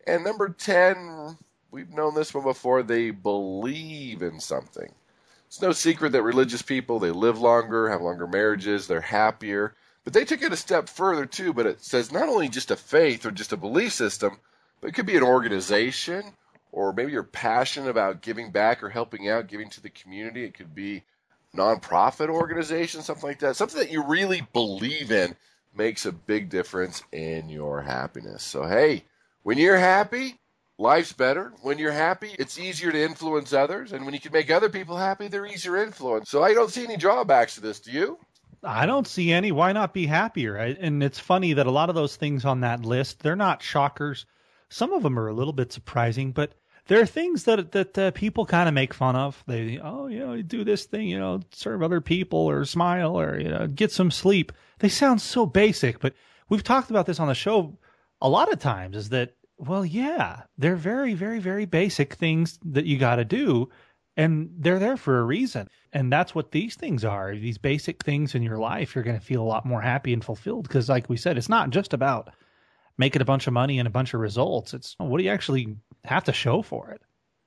And 0.06 0.24
number 0.24 0.50
10, 0.50 1.38
we've 1.72 1.90
known 1.90 2.14
this 2.14 2.34
one 2.34 2.44
before, 2.44 2.84
they 2.84 3.12
believe 3.12 4.22
in 4.22 4.40
something. 4.40 4.92
It's 5.48 5.62
no 5.62 5.72
secret 5.72 6.12
that 6.12 6.24
religious 6.24 6.62
people, 6.62 7.00
they 7.00 7.12
live 7.12 7.40
longer, 7.40 7.90
have 7.90 8.02
longer 8.02 8.28
marriages, 8.28 8.86
they're 8.88 9.02
happier. 9.02 9.76
But 10.08 10.14
they 10.14 10.24
took 10.24 10.42
it 10.42 10.54
a 10.54 10.56
step 10.56 10.88
further 10.88 11.26
too, 11.26 11.52
but 11.52 11.66
it 11.66 11.84
says 11.84 12.14
not 12.14 12.30
only 12.30 12.48
just 12.48 12.72
a 12.72 12.78
faith 12.78 13.26
or 13.26 13.32
just 13.32 13.52
a 13.52 13.58
belief 13.58 13.92
system, 13.92 14.40
but 14.80 14.88
it 14.88 14.94
could 14.94 15.06
be 15.06 15.18
an 15.18 15.22
organization 15.22 16.32
or 16.72 16.94
maybe 16.94 17.12
you're 17.12 17.24
passionate 17.24 17.90
about 17.90 18.22
giving 18.22 18.54
back 18.54 18.82
or 18.82 18.88
helping 18.88 19.28
out, 19.28 19.48
giving 19.48 19.70
to 19.72 19.82
the 19.82 19.90
community. 19.90 20.46
It 20.46 20.54
could 20.54 20.74
be 20.74 21.04
nonprofit 21.54 22.30
organization, 22.30 23.02
something 23.02 23.28
like 23.28 23.40
that. 23.40 23.58
Something 23.58 23.80
that 23.80 23.92
you 23.92 24.02
really 24.02 24.48
believe 24.54 25.12
in 25.12 25.36
makes 25.76 26.06
a 26.06 26.14
big 26.14 26.48
difference 26.50 27.04
in 27.12 27.50
your 27.50 27.82
happiness. 27.82 28.44
So 28.44 28.64
hey, 28.64 29.04
when 29.44 29.58
you're 29.58 29.76
happy, 29.76 30.40
life's 30.78 31.12
better. 31.12 31.52
When 31.64 31.80
you're 31.80 31.92
happy, 31.92 32.34
it's 32.40 32.58
easier 32.58 32.94
to 32.94 33.04
influence 33.04 33.52
others, 33.52 33.92
and 33.92 34.06
when 34.06 34.14
you 34.14 34.22
can 34.22 34.32
make 34.32 34.52
other 34.52 34.70
people 34.70 34.96
happy, 34.96 35.28
they're 35.28 35.46
easier 35.46 35.76
to 35.76 35.84
influence. 35.84 36.30
So 36.30 36.44
I 36.44 36.54
don't 36.54 36.72
see 36.72 36.86
any 36.86 36.96
drawbacks 36.96 37.56
to 37.56 37.62
this. 37.62 37.82
Do 37.82 37.92
you? 37.92 38.18
I 38.64 38.86
don't 38.86 39.08
see 39.08 39.32
any. 39.32 39.52
Why 39.52 39.72
not 39.72 39.94
be 39.94 40.08
happier? 40.08 40.56
And 40.56 41.04
it's 41.04 41.20
funny 41.20 41.54
that 41.54 41.68
a 41.68 41.72
lot 41.72 41.90
of 41.90 41.96
those 41.96 42.16
things 42.16 42.46
on 42.46 42.62
that 42.62 42.86
list, 42.86 43.20
they're 43.20 43.36
not 43.36 43.62
shockers. 43.62 44.26
Some 44.70 44.94
of 44.94 45.04
them 45.04 45.18
are 45.18 45.28
a 45.28 45.34
little 45.34 45.54
bit 45.54 45.72
surprising, 45.72 46.32
but 46.32 46.54
there 46.88 47.00
are 47.00 47.06
things 47.06 47.44
that 47.44 47.72
that 47.74 47.98
uh, 47.98 48.12
people 48.12 48.46
kind 48.46 48.68
of 48.68 48.74
make 48.74 48.94
fun 48.94 49.16
of. 49.16 49.44
They, 49.48 49.80
oh, 49.82 50.08
you 50.08 50.20
know, 50.20 50.42
do 50.42 50.64
this 50.64 50.86
thing, 50.86 51.08
you 51.08 51.20
know, 51.20 51.42
serve 51.52 51.84
other 51.84 52.02
people 52.02 52.40
or 52.40 52.66
smile 52.66 53.20
or 53.20 53.40
you 53.40 53.50
know, 53.50 53.68
get 53.68 53.92
some 53.92 54.12
sleep. 54.12 54.52
They 54.80 54.90
sound 54.90 55.22
so 55.22 55.46
basic, 55.46 56.00
but 56.00 56.14
we've 56.50 56.64
talked 56.64 56.90
about 56.90 57.06
this 57.06 57.20
on 57.20 57.28
the 57.28 57.36
show 57.36 57.78
a 58.22 58.30
lot 58.30 58.52
of 58.52 58.60
times. 58.60 58.96
Is 58.96 59.10
that 59.10 59.36
well, 59.58 59.86
yeah, 59.86 60.44
they're 60.58 60.76
very, 60.76 61.14
very, 61.14 61.40
very 61.40 61.66
basic 61.66 62.14
things 62.14 62.60
that 62.64 62.86
you 62.86 62.98
got 62.98 63.16
to 63.16 63.26
do, 63.26 63.70
and 64.18 64.50
they're 64.58 64.80
there 64.80 64.98
for 64.98 65.20
a 65.20 65.24
reason. 65.24 65.70
And 65.94 66.12
that's 66.12 66.36
what 66.36 66.52
these 66.52 66.76
things 66.76 67.06
are. 67.06 67.36
These 67.36 67.60
basic 67.60 68.04
things 68.04 68.36
in 68.36 68.42
your 68.42 68.58
life, 68.58 68.96
you're 68.96 69.04
going 69.04 69.20
to 69.20 69.26
feel 69.26 69.42
a 69.42 69.46
lot 69.46 69.66
more 69.66 69.82
happy 69.82 70.12
and 70.12 70.26
fulfilled 70.26 70.68
because, 70.68 70.90
like 70.90 71.08
we 71.08 71.18
said, 71.18 71.38
it's 71.38 71.48
not 71.48 71.70
just 71.70 71.94
about 71.94 72.34
making 72.98 73.22
a 73.22 73.26
bunch 73.26 73.46
of 73.46 73.54
money 73.54 73.78
and 73.78 73.88
a 73.88 73.92
bunch 73.92 74.14
of 74.14 74.20
results. 74.20 74.74
It's 74.74 74.96
what 74.98 75.20
do 75.20 75.24
you 75.24 75.30
actually 75.30 75.78
have 76.04 76.24
to 76.26 76.34
show 76.34 76.64
for 76.64 76.90
it? 76.90 77.02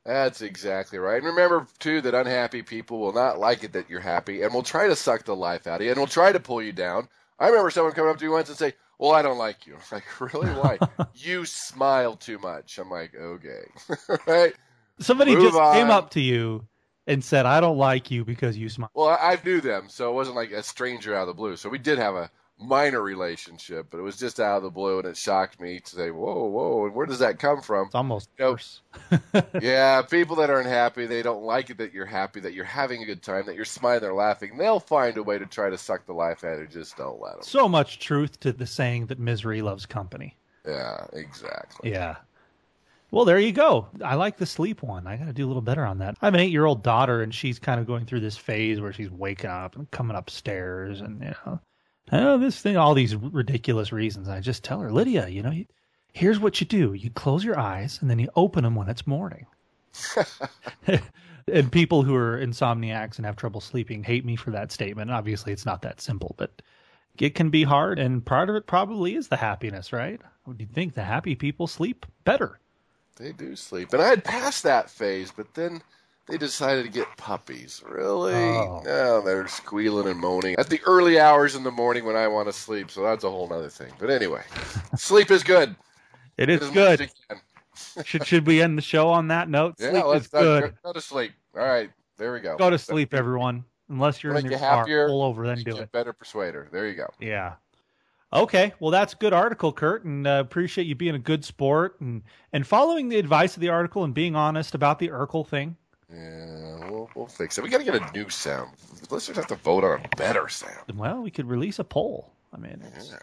That's 0.07 0.41
exactly 0.41 0.99
right. 0.99 1.19
And 1.19 1.27
remember, 1.27 1.67
too, 1.79 2.00
that 2.03 2.15
unhappy 2.15 2.62
people 2.62 3.00
will 3.00 3.12
not 3.12 3.39
like 3.39 3.65
it 3.65 3.73
that 3.75 3.91
you're 3.91 4.00
happy 4.00 4.43
and 4.43 4.55
will 4.55 4.62
try 4.62 4.87
to 4.87 4.97
suck 4.97 5.25
the 5.25 5.37
life 5.37 5.67
out 5.67 5.81
of 5.81 5.85
you 5.85 5.91
and 5.91 6.00
will 6.00 6.07
try 6.07 6.33
to 6.33 6.41
pull 6.41 6.62
you 6.62 6.73
down. 6.73 7.09
I 7.39 7.49
remember 7.49 7.71
someone 7.71 7.93
coming 7.93 8.11
up 8.11 8.19
to 8.19 8.25
me 8.25 8.31
once 8.31 8.49
and 8.49 8.57
say, 8.57 8.75
Well, 8.99 9.12
I 9.12 9.23
don't 9.23 9.39
like 9.39 9.67
you. 9.67 9.75
I'm 9.75 9.81
like, 9.93 10.21
Really? 10.21 10.53
Why? 10.53 10.79
you 11.15 11.45
smile 11.45 12.17
too 12.17 12.39
much. 12.39 12.79
I'm 12.79 12.91
like, 12.91 13.15
Okay. 13.15 13.62
right? 14.27 14.55
Somebody 15.00 15.35
Move 15.35 15.52
just 15.52 15.73
came 15.73 15.90
up 15.90 16.11
to 16.11 16.21
you 16.21 16.66
and 17.07 17.25
said, 17.25 17.47
I 17.47 17.61
don't 17.61 17.78
like 17.78 18.11
you 18.11 18.25
because 18.25 18.57
you 18.57 18.69
smile. 18.69 18.90
Well, 18.95 19.09
I, 19.09 19.33
I 19.33 19.38
knew 19.45 19.61
them, 19.61 19.88
so 19.88 20.11
it 20.11 20.14
wasn't 20.14 20.37
like 20.37 20.52
a 20.52 20.62
stranger 20.62 21.14
out 21.14 21.23
of 21.23 21.28
the 21.28 21.35
blue. 21.35 21.57
So 21.57 21.69
we 21.69 21.78
did 21.78 21.99
have 21.99 22.14
a 22.14 22.30
minor 22.61 23.00
relationship, 23.00 23.87
but 23.90 23.99
it 23.99 24.02
was 24.02 24.19
just 24.19 24.38
out 24.38 24.59
of 24.59 24.62
the 24.62 24.71
blue, 24.71 24.99
and 24.99 25.09
it 25.09 25.16
shocked 25.16 25.61
me 25.61 25.80
to 25.80 25.90
say, 25.90 26.11
Whoa, 26.11 26.45
whoa, 26.45 26.87
and 26.87 26.95
where 26.95 27.07
does 27.07 27.21
that 27.21 27.38
come 27.38 27.62
from? 27.62 27.87
It's 27.87 27.95
almost 27.95 28.28
Nope. 28.38 28.52
worse. 28.52 28.83
yeah, 29.62 30.02
people 30.02 30.37
that 30.37 30.50
aren't 30.50 30.69
happy, 30.69 31.07
they 31.07 31.23
don't 31.23 31.42
like 31.42 31.71
it 31.71 31.78
that 31.78 31.95
you're 31.95 32.07
happy, 32.07 32.40
that 32.40 32.52
you're 32.52 32.64
having 32.64 33.02
a 33.02 33.07
good 33.07 33.23
time, 33.23 33.47
that 33.47 33.57
you're 33.57 33.64
smiling, 33.64 34.00
they're 34.00 34.14
laughing. 34.14 34.57
They'll 34.59 34.80
find 34.80 35.16
a 35.16 35.23
way 35.23 35.38
to 35.38 35.47
try 35.47 35.71
to 35.71 35.78
suck 35.78 36.07
the 36.07 36.12
life 36.12 36.45
out 36.45 36.54
of 36.54 36.61
you. 36.61 36.66
Just 36.69 36.97
don't 36.97 37.21
let 37.21 37.35
them. 37.35 37.42
So 37.42 37.69
much 37.69 37.99
truth 37.99 38.38
to 38.40 38.52
the 38.52 38.66
saying 38.66 39.07
that 39.07 39.19
misery 39.19 39.62
loves 39.62 39.87
company. 39.87 40.37
Yeah, 40.66 41.07
exactly. 41.14 41.90
Yeah. 41.90 42.16
Well, 43.12 43.25
there 43.25 43.40
you 43.40 43.52
go. 43.52 43.88
I 44.05 44.14
like 44.14 44.37
the 44.37 44.47
sleep 44.47 44.83
one. 44.83 45.07
I 45.07 45.17
got 45.17 45.26
to 45.26 45.33
do 45.33 45.45
a 45.45 45.49
little 45.49 45.62
better 45.62 45.85
on 45.85 45.99
that. 45.99 46.17
I 46.23 46.26
have 46.26 46.35
an 46.35 46.40
eight 46.40 46.52
year 46.52 46.64
old 46.64 46.85
daughter, 46.85 47.23
and 47.23 47.35
she's 47.35 47.59
kind 47.59 47.81
of 47.81 47.87
going 47.87 48.07
through 48.07 48.21
this 48.21 48.37
phase 48.37 48.81
where 48.81 48.93
she's 48.93 49.11
waking 49.11 49.50
up 49.50 49.75
and 49.75 49.90
coming 49.90 50.17
upstairs, 50.17 51.00
and 51.00 51.21
you 51.21 51.35
know, 51.45 51.61
oh, 52.12 52.38
this 52.38 52.61
thing, 52.61 52.76
all 52.76 52.95
these 52.95 53.17
ridiculous 53.17 53.90
reasons. 53.90 54.29
I 54.29 54.40
just 54.40 54.62
tell 54.62 54.81
her, 54.81 54.93
Lydia, 54.93 55.29
you 55.29 55.43
know, 55.43 55.52
here's 56.12 56.38
what 56.38 56.61
you 56.61 56.67
do: 56.67 56.93
you 56.93 57.11
close 57.11 57.45
your 57.45 57.59
eyes, 57.59 57.99
and 58.00 58.09
then 58.09 58.21
you 58.21 58.29
open 58.37 58.62
them 58.62 58.76
when 58.76 58.88
it's 58.88 59.07
morning. 59.07 59.47
and 61.49 61.73
people 61.73 62.02
who 62.02 62.14
are 62.14 62.38
insomniacs 62.38 63.17
and 63.17 63.26
have 63.26 63.35
trouble 63.35 63.61
sleeping 63.61 64.05
hate 64.05 64.25
me 64.25 64.37
for 64.37 64.52
that 64.52 64.71
statement. 64.71 65.11
Obviously, 65.11 65.52
it's 65.52 65.67
not 65.67 65.83
that 65.83 66.00
simple, 66.00 66.37
but 66.38 66.62
it 67.19 67.35
can 67.35 67.50
be 67.50 67.64
hard, 67.64 67.99
and 67.99 68.25
part 68.25 68.49
of 68.49 68.55
it 68.55 68.69
probably 68.69 69.17
is 69.17 69.26
the 69.26 69.37
happiness, 69.37 69.93
right? 69.93 70.21
Would 70.47 70.61
you 70.61 70.67
think 70.67 70.95
the 70.95 71.02
happy 71.02 71.35
people 71.35 71.67
sleep 71.67 72.07
better? 72.25 72.61
They 73.21 73.33
do 73.33 73.55
sleep. 73.55 73.93
And 73.93 74.00
I 74.00 74.09
had 74.09 74.25
passed 74.25 74.62
that 74.62 74.89
phase, 74.89 75.31
but 75.31 75.53
then 75.53 75.83
they 76.27 76.39
decided 76.39 76.85
to 76.85 76.91
get 76.91 77.07
puppies. 77.19 77.83
Really? 77.87 78.33
Oh. 78.33 78.83
No, 78.85 79.21
they're 79.21 79.47
squealing 79.47 80.09
and 80.09 80.19
moaning 80.19 80.57
at 80.59 80.71
the 80.71 80.81
early 80.87 81.21
hours 81.21 81.55
in 81.55 81.62
the 81.62 81.71
morning 81.71 82.07
when 82.07 82.17
I 82.17 82.29
want 82.29 82.49
to 82.49 82.53
sleep. 82.53 82.91
So 82.91 83.03
that's 83.03 83.25
a 83.25 83.31
whole 83.31 83.53
other 83.53 83.69
thing. 83.69 83.93
But 83.99 84.09
anyway, 84.09 84.43
sleep 84.97 85.31
is 85.31 85.43
good. 85.43 85.77
It 86.39 86.49
is 86.49 86.62
as 86.62 86.71
good. 86.71 87.11
should 88.05 88.27
should 88.27 88.47
we 88.47 88.62
end 88.62 88.79
the 88.79 88.83
show 88.83 89.09
on 89.11 89.29
that 89.29 89.50
note? 89.50 89.75
Yeah, 89.79 89.91
Sleep 89.91 90.05
let's 90.07 90.25
is 90.25 90.31
good. 90.31 90.62
Go, 90.62 90.73
go 90.85 90.93
to 90.95 91.00
sleep. 91.03 91.33
All 91.55 91.67
right, 91.67 91.91
there 92.17 92.33
we 92.33 92.41
go. 92.41 92.57
Go 92.57 92.71
to 92.71 92.79
sleep, 92.79 93.12
everyone. 93.12 93.65
Unless 93.91 94.23
you're 94.23 94.33
Make 94.33 94.45
in 94.45 94.53
you 94.53 94.57
your 94.57 94.61
car, 94.61 94.79
happier, 94.79 95.09
pull 95.09 95.23
over, 95.23 95.47
then 95.47 95.62
do 95.62 95.77
it. 95.77 95.93
better 95.93 96.15
persuader. 96.15 96.69
There 96.73 96.87
you 96.89 96.95
go. 96.95 97.09
Yeah. 97.21 97.55
Okay, 98.33 98.73
well 98.79 98.91
that's 98.93 99.13
a 99.13 99.17
good 99.17 99.33
article, 99.33 99.73
Kurt, 99.73 100.05
and 100.05 100.27
uh, 100.27 100.39
appreciate 100.45 100.87
you 100.87 100.95
being 100.95 101.17
a 101.17 101.19
good 101.19 101.45
sport 101.45 102.01
and 102.01 102.23
and 102.53 102.67
following 102.67 103.09
the 103.09 103.19
advice 103.19 103.57
of 103.57 103.61
the 103.61 103.69
article 103.71 104.05
and 104.05 104.15
being 104.15 104.37
honest 104.37 104.75
about 104.75 104.99
the 105.01 105.09
Urkel 105.09 105.47
thing. 105.47 105.77
Yeah, 106.13 106.91
we'll, 106.91 107.11
we'll 107.15 107.27
fix 107.27 107.59
it. 107.59 107.65
We 107.65 107.71
got 107.71 107.79
to 107.79 107.85
get 107.85 107.95
a 107.95 108.13
new 108.13 108.29
sound. 108.29 108.71
Listeners 109.11 109.37
have 109.37 109.47
to 109.49 109.57
vote 109.57 109.85
on 109.85 110.01
a 110.05 110.17
better 110.17 110.49
sound. 110.49 110.97
Well, 110.97 111.23
we 111.23 111.31
could 111.31 111.49
release 111.49 111.79
a 111.79 111.85
poll. 111.85 112.33
I 112.53 112.57
mean, 112.57 112.83
it's, 112.97 113.15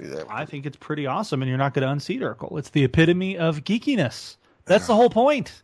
Yeah. 0.00 0.24
I 0.28 0.44
think 0.44 0.66
it's 0.66 0.76
pretty 0.76 1.06
awesome, 1.06 1.40
and 1.40 1.48
you're 1.48 1.58
not 1.58 1.72
going 1.72 1.86
to 1.86 1.90
unseat 1.90 2.20
Urkel. 2.20 2.58
It's 2.58 2.70
the 2.70 2.84
epitome 2.84 3.38
of 3.38 3.64
geekiness. 3.64 4.36
That's 4.66 4.86
the 4.86 4.94
whole 4.94 5.10
point. 5.10 5.62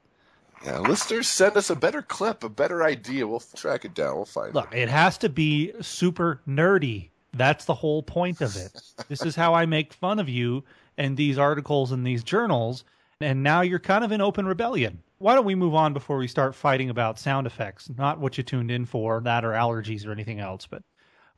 Yeah, 0.64 0.78
listeners, 0.78 1.26
send 1.26 1.56
us 1.56 1.70
a 1.70 1.76
better 1.76 2.02
clip, 2.02 2.44
a 2.44 2.48
better 2.48 2.82
idea. 2.82 3.26
We'll 3.26 3.42
track 3.56 3.84
it 3.84 3.94
down. 3.94 4.16
We'll 4.16 4.24
find 4.26 4.54
Look, 4.54 4.66
it. 4.66 4.70
Look, 4.70 4.76
it 4.76 4.88
has 4.90 5.16
to 5.18 5.28
be 5.28 5.72
super 5.80 6.40
nerdy. 6.46 7.08
That's 7.32 7.64
the 7.64 7.74
whole 7.74 8.02
point 8.02 8.40
of 8.40 8.56
it. 8.56 8.80
this 9.08 9.24
is 9.24 9.36
how 9.36 9.54
I 9.54 9.66
make 9.66 9.92
fun 9.92 10.18
of 10.18 10.28
you 10.28 10.64
and 10.98 11.16
these 11.16 11.38
articles 11.38 11.92
and 11.92 12.06
these 12.06 12.24
journals. 12.24 12.84
And 13.20 13.42
now 13.42 13.60
you're 13.60 13.78
kind 13.78 14.04
of 14.04 14.12
in 14.12 14.20
open 14.20 14.46
rebellion. 14.46 15.02
Why 15.18 15.34
don't 15.34 15.44
we 15.44 15.54
move 15.54 15.74
on 15.74 15.92
before 15.92 16.16
we 16.16 16.26
start 16.26 16.54
fighting 16.54 16.88
about 16.88 17.18
sound 17.18 17.46
effects? 17.46 17.90
Not 17.96 18.18
what 18.18 18.38
you 18.38 18.42
tuned 18.42 18.70
in 18.70 18.86
for, 18.86 19.20
that 19.20 19.44
or 19.44 19.50
allergies 19.50 20.06
or 20.06 20.12
anything 20.12 20.40
else. 20.40 20.66
But 20.66 20.82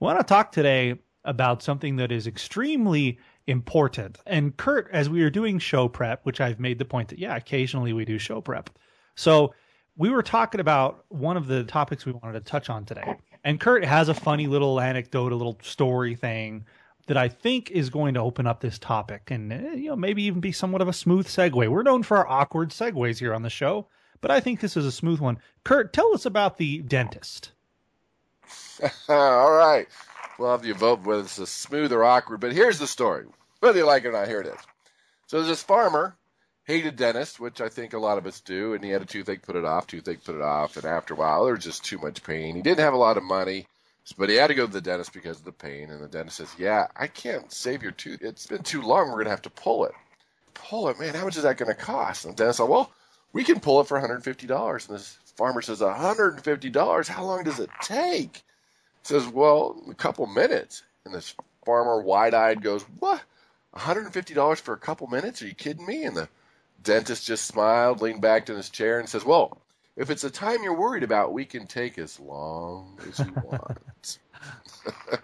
I 0.01 0.05
want 0.05 0.19
to 0.21 0.25
talk 0.25 0.53
today 0.53 0.99
about 1.25 1.63
something 1.63 1.97
that 1.97 2.13
is 2.13 2.27
extremely 2.27 3.19
important. 3.47 4.19
And 4.27 4.57
Kurt, 4.57 4.89
as 4.93 5.09
we 5.09 5.23
were 5.23 5.31
doing 5.31 5.59
show 5.59 5.89
prep, 5.89 6.25
which 6.25 6.41
I've 6.41 6.61
made 6.61 6.79
the 6.79 6.85
point 6.85 7.09
that, 7.09 7.19
yeah, 7.19 7.37
occasionally 7.37 7.93
we 7.93 8.05
do 8.05 8.19
show 8.19 8.41
prep. 8.41 8.71
So 9.17 9.55
we 9.97 10.11
were 10.11 10.23
talking 10.23 10.61
about 10.61 11.05
one 11.09 11.37
of 11.37 11.47
the 11.47 11.65
topics 11.65 12.07
we 12.07 12.13
wanted 12.13 12.33
to 12.35 12.41
touch 12.41 12.71
on 12.71 12.85
today. 12.85 13.17
And 13.45 13.61
Kurt 13.61 13.85
has 13.85 14.09
a 14.09 14.15
funny 14.15 14.47
little 14.47 14.81
anecdote, 14.81 15.33
a 15.33 15.37
little 15.37 15.59
story 15.63 16.15
thing 16.15 16.65
that 17.07 17.17
I 17.17 17.29
think 17.29 17.71
is 17.71 17.91
going 17.91 18.15
to 18.15 18.21
open 18.21 18.47
up 18.47 18.61
this 18.61 18.79
topic 18.79 19.31
and 19.31 19.53
eh, 19.53 19.75
you 19.75 19.89
know 19.89 19.97
maybe 19.97 20.23
even 20.25 20.41
be 20.41 20.53
somewhat 20.53 20.83
of 20.83 20.89
a 20.89 20.93
smooth 20.93 21.27
segue. 21.27 21.69
We're 21.69 21.83
known 21.83 22.03
for 22.03 22.17
our 22.19 22.29
awkward 22.29 22.71
segues 22.71 23.19
here 23.19 23.35
on 23.35 23.43
the 23.43 23.51
show, 23.51 23.89
but 24.21 24.31
I 24.31 24.41
think 24.41 24.61
this 24.61 24.77
is 24.77 24.87
a 24.87 24.93
smooth 24.93 25.21
one. 25.21 25.39
Kurt, 25.65 25.93
tell 25.93 26.15
us 26.15 26.27
about 26.27 26.59
the 26.59 26.79
dentist. 26.79 27.53
All 29.09 29.53
right. 29.53 29.89
We'll 30.39 30.51
have 30.51 30.65
you 30.65 30.75
vote 30.75 31.03
whether 31.03 31.23
it's 31.23 31.39
a 31.39 31.47
smooth 31.47 31.93
or 31.93 32.05
awkward. 32.05 32.41
But 32.41 32.53
here's 32.53 32.79
the 32.79 32.87
story. 32.87 33.27
Whether 33.61 33.79
you 33.79 33.87
like 33.87 34.05
it 34.05 34.09
or 34.09 34.13
not, 34.13 34.29
here 34.29 34.41
it 34.41 34.47
is. 34.47 34.59
So 35.27 35.39
there's 35.39 35.49
this 35.49 35.63
farmer, 35.63 36.17
hated 36.65 36.97
dentist, 36.97 37.41
which 37.41 37.61
I 37.61 37.69
think 37.69 37.93
a 37.93 37.99
lot 37.99 38.19
of 38.19 38.27
us 38.27 38.41
do, 38.41 38.75
and 38.75 38.85
he 38.85 38.91
had 38.91 39.03
a 39.03 39.07
toothache, 39.07 39.43
put 39.43 39.57
it 39.57 39.65
off, 39.65 39.87
toothache, 39.87 40.25
put 40.25 40.37
it 40.37 40.43
off, 40.43 40.77
and 40.77 40.85
after 40.85 41.15
a 41.15 41.17
while 41.17 41.45
there 41.45 41.55
was 41.55 41.65
just 41.65 41.85
too 41.85 41.99
much 41.99 42.23
pain. 42.23 42.55
He 42.55 42.63
didn't 42.63 42.85
have 42.85 42.95
a 42.95 42.99
lot 42.99 43.17
of 43.17 43.25
money, 43.25 43.67
but 44.17 44.29
he 44.29 44.37
had 44.37 44.47
to 44.49 44.55
go 44.55 44.67
to 44.67 44.73
the 44.73 44.81
dentist 44.81 45.13
because 45.13 45.39
of 45.39 45.45
the 45.45 45.53
pain. 45.53 45.91
And 45.91 46.03
the 46.03 46.09
dentist 46.09 46.37
says, 46.37 46.55
"Yeah, 46.59 46.87
I 46.97 47.09
can't 47.09 47.53
save 47.53 47.83
your 47.83 47.93
tooth. 47.93 48.23
It's 48.23 48.47
been 48.47 48.63
too 48.63 48.83
long. 48.83 49.11
We're 49.11 49.19
gonna 49.19 49.31
have 49.31 49.43
to 49.43 49.51
pull 49.51 49.85
it. 49.87 49.93
Pull 50.55 50.89
it, 50.89 50.99
man. 50.99 51.15
How 51.15 51.25
much 51.25 51.37
is 51.37 51.43
that 51.43 51.57
gonna 51.57 51.75
cost?" 51.75 52.25
And 52.25 52.35
the 52.35 52.37
dentist 52.37 52.59
said, 52.59 52.69
"Well, 52.69 52.93
we 53.33 53.45
can 53.45 53.61
pull 53.61 53.81
it 53.81 53.89
for 53.89 53.97
150 53.97 54.47
dollars." 54.47 54.89
And 54.89 54.97
this 54.99 55.19
farmer 55.37 55.63
says, 55.63 55.81
"150 55.81 56.71
dollars? 56.71 57.09
How 57.09 57.25
long 57.25 57.43
does 57.43 57.59
it 57.59 57.71
take?" 57.83 58.45
says, 59.03 59.27
"Well, 59.27 59.83
a 59.91 59.95
couple 59.95 60.27
minutes." 60.27 60.83
And 61.05 61.13
this 61.13 61.35
farmer, 61.65 62.01
wide-eyed, 62.01 62.63
goes, 62.63 62.83
"What? 63.01 63.23
$150 63.75 64.61
for 64.61 64.75
a 64.75 64.79
couple 64.79 65.07
minutes? 65.09 65.43
Are 65.43 65.47
you 65.47 65.55
kidding 65.55 65.87
me?" 65.87 66.05
And 66.05 66.17
the 66.17 66.29
dentist 66.83 67.27
just 67.27 67.47
smiled, 67.47 68.01
leaned 68.01 68.21
back 68.21 68.49
in 68.49 68.57
his 68.57 68.71
chair, 68.71 68.99
and 68.99 69.09
says, 69.09 69.25
"Well, 69.25 69.59
if 69.97 70.11
it's 70.11 70.25
a 70.25 70.31
time 70.31 70.63
you're 70.63 70.79
worried 70.79 71.03
about, 71.03 71.33
we 71.33 71.45
can 71.45 71.67
take 71.67 71.99
as 71.99 72.19
long 72.21 72.99
as 73.09 73.19
you 73.19 73.33
want." 73.45 74.19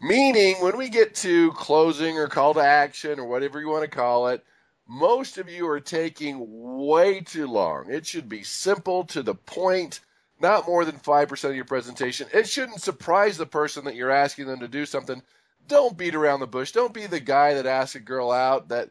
Meaning, 0.00 0.56
when 0.56 0.76
we 0.76 0.88
get 0.88 1.14
to 1.16 1.52
closing 1.52 2.18
or 2.18 2.28
call 2.28 2.54
to 2.54 2.60
action 2.60 3.18
or 3.18 3.26
whatever 3.26 3.60
you 3.60 3.68
want 3.68 3.84
to 3.84 3.88
call 3.96 4.28
it, 4.28 4.44
most 4.86 5.38
of 5.38 5.48
you 5.48 5.66
are 5.68 5.80
taking 5.80 6.44
way 6.84 7.20
too 7.20 7.46
long. 7.46 7.90
It 7.90 8.06
should 8.06 8.28
be 8.28 8.42
simple 8.42 9.04
to 9.06 9.22
the 9.22 9.34
point, 9.34 10.00
not 10.40 10.66
more 10.66 10.84
than 10.84 10.98
5% 10.98 11.48
of 11.48 11.56
your 11.56 11.64
presentation. 11.64 12.26
It 12.34 12.48
shouldn't 12.48 12.82
surprise 12.82 13.38
the 13.38 13.46
person 13.46 13.84
that 13.86 13.94
you're 13.94 14.10
asking 14.10 14.46
them 14.46 14.60
to 14.60 14.68
do 14.68 14.84
something. 14.84 15.22
Don't 15.68 15.96
beat 15.96 16.14
around 16.14 16.40
the 16.40 16.46
bush. 16.46 16.72
Don't 16.72 16.92
be 16.92 17.06
the 17.06 17.20
guy 17.20 17.54
that 17.54 17.64
asks 17.64 17.94
a 17.94 18.00
girl 18.00 18.30
out 18.30 18.68
that 18.68 18.90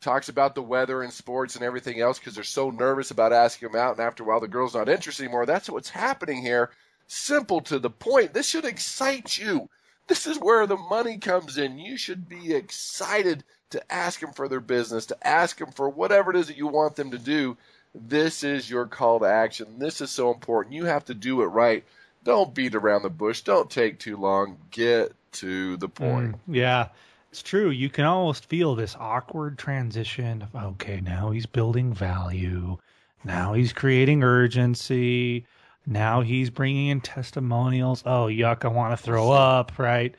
talks 0.00 0.28
about 0.28 0.54
the 0.54 0.62
weather 0.62 1.02
and 1.02 1.12
sports 1.12 1.56
and 1.56 1.64
everything 1.64 2.00
else 2.00 2.18
because 2.18 2.34
they're 2.34 2.44
so 2.44 2.70
nervous 2.70 3.10
about 3.10 3.32
asking 3.32 3.70
them 3.70 3.80
out. 3.80 3.98
And 3.98 4.06
after 4.06 4.22
a 4.22 4.26
while, 4.26 4.40
the 4.40 4.48
girl's 4.48 4.74
not 4.74 4.88
interested 4.88 5.24
anymore. 5.24 5.46
That's 5.46 5.68
what's 5.68 5.90
happening 5.90 6.42
here. 6.42 6.70
Simple 7.06 7.60
to 7.62 7.78
the 7.78 7.90
point. 7.90 8.32
This 8.32 8.48
should 8.48 8.64
excite 8.64 9.36
you. 9.36 9.68
This 10.06 10.26
is 10.26 10.38
where 10.38 10.66
the 10.66 10.76
money 10.76 11.18
comes 11.18 11.58
in. 11.58 11.78
You 11.78 11.96
should 11.96 12.28
be 12.28 12.54
excited 12.54 13.44
to 13.70 13.92
ask 13.92 14.20
them 14.20 14.32
for 14.32 14.48
their 14.48 14.60
business, 14.60 15.06
to 15.06 15.26
ask 15.26 15.58
them 15.58 15.70
for 15.70 15.88
whatever 15.88 16.30
it 16.30 16.36
is 16.36 16.48
that 16.48 16.56
you 16.56 16.66
want 16.66 16.96
them 16.96 17.10
to 17.12 17.18
do. 17.18 17.56
This 17.94 18.42
is 18.44 18.70
your 18.70 18.86
call 18.86 19.20
to 19.20 19.26
action. 19.26 19.78
This 19.78 20.00
is 20.00 20.10
so 20.10 20.32
important. 20.32 20.74
You 20.74 20.84
have 20.84 21.04
to 21.06 21.14
do 21.14 21.42
it 21.42 21.46
right. 21.46 21.84
Don't 22.24 22.54
beat 22.54 22.74
around 22.74 23.02
the 23.02 23.10
bush. 23.10 23.42
Don't 23.42 23.70
take 23.70 23.98
too 23.98 24.16
long. 24.16 24.58
Get 24.70 25.14
to 25.32 25.76
the 25.76 25.88
point. 25.88 26.32
Mm, 26.32 26.38
yeah, 26.48 26.88
it's 27.30 27.42
true. 27.42 27.70
You 27.70 27.88
can 27.88 28.04
almost 28.04 28.46
feel 28.46 28.74
this 28.74 28.96
awkward 28.98 29.58
transition 29.58 30.42
of, 30.42 30.54
okay, 30.54 31.00
now 31.00 31.30
he's 31.30 31.46
building 31.46 31.94
value. 31.94 32.78
Now 33.24 33.52
he's 33.52 33.72
creating 33.72 34.24
urgency. 34.24 35.46
Now 35.86 36.22
he's 36.22 36.50
bringing 36.50 36.88
in 36.88 37.00
testimonials. 37.00 38.02
Oh, 38.04 38.26
yuck, 38.26 38.64
I 38.64 38.68
want 38.68 38.98
to 38.98 39.02
throw 39.02 39.30
up, 39.30 39.78
right? 39.78 40.14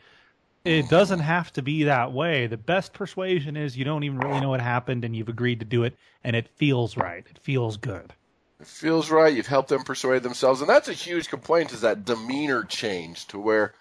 It 0.64 0.90
doesn't 0.90 1.20
have 1.20 1.52
to 1.54 1.62
be 1.62 1.84
that 1.84 2.12
way. 2.14 2.48
The 2.48 2.58
best 2.58 2.94
persuasion 2.94 3.58
is 3.58 3.76
you 3.76 3.84
don't 3.84 4.04
even 4.04 4.20
really 4.20 4.40
know 4.40 4.50
what 4.50 4.62
happened 4.62 5.04
and 5.04 5.16
you've 5.16 5.30
agreed 5.30 5.60
to 5.60 5.66
do 5.66 5.84
it 5.84 5.98
and 6.24 6.36
it 6.36 6.48
feels 6.56 6.96
right. 6.96 7.26
It 7.30 7.40
feels 7.40 7.78
good. 7.78 8.14
It 8.60 8.68
feels 8.68 9.10
right. 9.10 9.34
You've 9.34 9.48
helped 9.48 9.70
them 9.70 9.82
persuade 9.82 10.22
themselves, 10.22 10.62
and 10.62 10.70
that's 10.70 10.88
a 10.88 10.94
huge 10.94 11.30
complaint. 11.30 11.74
Is 11.74 11.82
that 11.82 12.06
demeanor 12.06 12.64
change 12.64 13.26
to 13.30 13.40
where, 13.40 13.74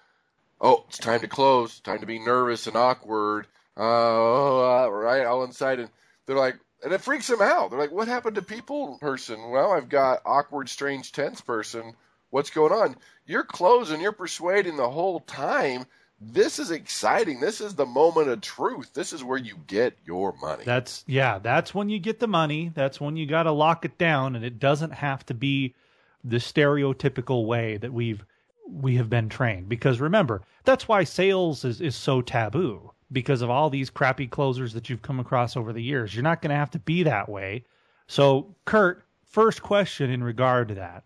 oh, 0.60 0.84
it's 0.88 0.98
time 0.98 1.20
to 1.20 1.28
close, 1.28 1.80
time 1.80 2.00
to 2.00 2.06
be 2.06 2.18
nervous 2.18 2.66
and 2.66 2.76
awkward, 2.76 3.46
uh, 3.76 3.82
oh, 3.82 4.90
right, 4.90 5.24
all 5.24 5.44
inside, 5.44 5.80
and 5.80 5.90
they're 6.26 6.36
like, 6.36 6.56
and 6.82 6.92
it 6.92 7.00
freaks 7.00 7.26
them 7.26 7.42
out. 7.42 7.70
They're 7.70 7.78
like, 7.78 7.92
what 7.92 8.08
happened 8.08 8.36
to 8.36 8.42
people 8.42 8.98
person? 8.98 9.50
Well, 9.50 9.72
I've 9.72 9.88
got 9.88 10.22
awkward, 10.24 10.68
strange, 10.68 11.12
tense 11.12 11.40
person. 11.40 11.94
What's 12.30 12.50
going 12.50 12.72
on? 12.72 12.96
You're 13.26 13.44
closing. 13.44 14.00
You're 14.00 14.12
persuading 14.12 14.76
the 14.76 14.88
whole 14.88 15.20
time. 15.20 15.84
This 16.20 16.58
is 16.58 16.70
exciting. 16.70 17.40
This 17.40 17.60
is 17.60 17.74
the 17.74 17.86
moment 17.86 18.28
of 18.28 18.40
truth. 18.40 18.92
This 18.92 19.12
is 19.12 19.24
where 19.24 19.38
you 19.38 19.56
get 19.66 19.96
your 20.04 20.34
money. 20.40 20.64
That's 20.64 21.02
yeah, 21.06 21.38
that's 21.38 21.74
when 21.74 21.88
you 21.88 21.98
get 21.98 22.20
the 22.20 22.26
money. 22.26 22.70
That's 22.74 23.00
when 23.00 23.16
you 23.16 23.26
got 23.26 23.44
to 23.44 23.52
lock 23.52 23.84
it 23.84 23.96
down 23.96 24.36
and 24.36 24.44
it 24.44 24.58
doesn't 24.58 24.92
have 24.92 25.24
to 25.26 25.34
be 25.34 25.74
the 26.22 26.36
stereotypical 26.36 27.46
way 27.46 27.78
that 27.78 27.92
we've 27.92 28.24
we 28.72 28.96
have 28.96 29.10
been 29.10 29.28
trained 29.28 29.68
because 29.68 30.00
remember, 30.00 30.42
that's 30.64 30.88
why 30.88 31.04
sales 31.04 31.64
is 31.64 31.80
is 31.80 31.96
so 31.96 32.22
taboo 32.22 32.92
because 33.12 33.42
of 33.42 33.50
all 33.50 33.70
these 33.70 33.90
crappy 33.90 34.26
closers 34.26 34.72
that 34.72 34.88
you've 34.88 35.02
come 35.02 35.20
across 35.20 35.56
over 35.56 35.72
the 35.72 35.82
years. 35.82 36.14
You're 36.14 36.22
not 36.22 36.42
going 36.42 36.50
to 36.50 36.56
have 36.56 36.70
to 36.70 36.78
be 36.78 37.02
that 37.02 37.28
way. 37.28 37.64
So, 38.06 38.54
Kurt, 38.64 39.04
first 39.24 39.62
question 39.62 40.10
in 40.10 40.22
regard 40.22 40.68
to 40.68 40.74
that. 40.74 41.04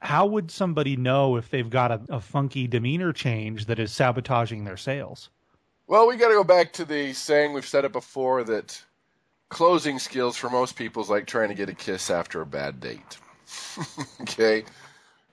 How 0.00 0.26
would 0.26 0.50
somebody 0.50 0.96
know 0.96 1.36
if 1.36 1.50
they've 1.50 1.68
got 1.68 1.90
a, 1.90 2.00
a 2.08 2.20
funky 2.20 2.66
demeanor 2.66 3.12
change 3.12 3.66
that 3.66 3.78
is 3.78 3.92
sabotaging 3.92 4.64
their 4.64 4.76
sales? 4.76 5.28
Well, 5.86 6.06
we 6.06 6.16
got 6.16 6.28
to 6.28 6.34
go 6.34 6.44
back 6.44 6.72
to 6.74 6.84
the 6.84 7.12
saying 7.14 7.52
we've 7.52 7.66
said 7.66 7.84
it 7.84 7.92
before 7.92 8.44
that 8.44 8.82
closing 9.48 9.98
skills 9.98 10.36
for 10.36 10.50
most 10.50 10.76
people 10.76 11.02
is 11.02 11.08
like 11.08 11.26
trying 11.26 11.48
to 11.48 11.54
get 11.54 11.68
a 11.68 11.74
kiss 11.74 12.10
after 12.10 12.40
a 12.40 12.46
bad 12.46 12.78
date. 12.80 13.18
okay? 14.20 14.64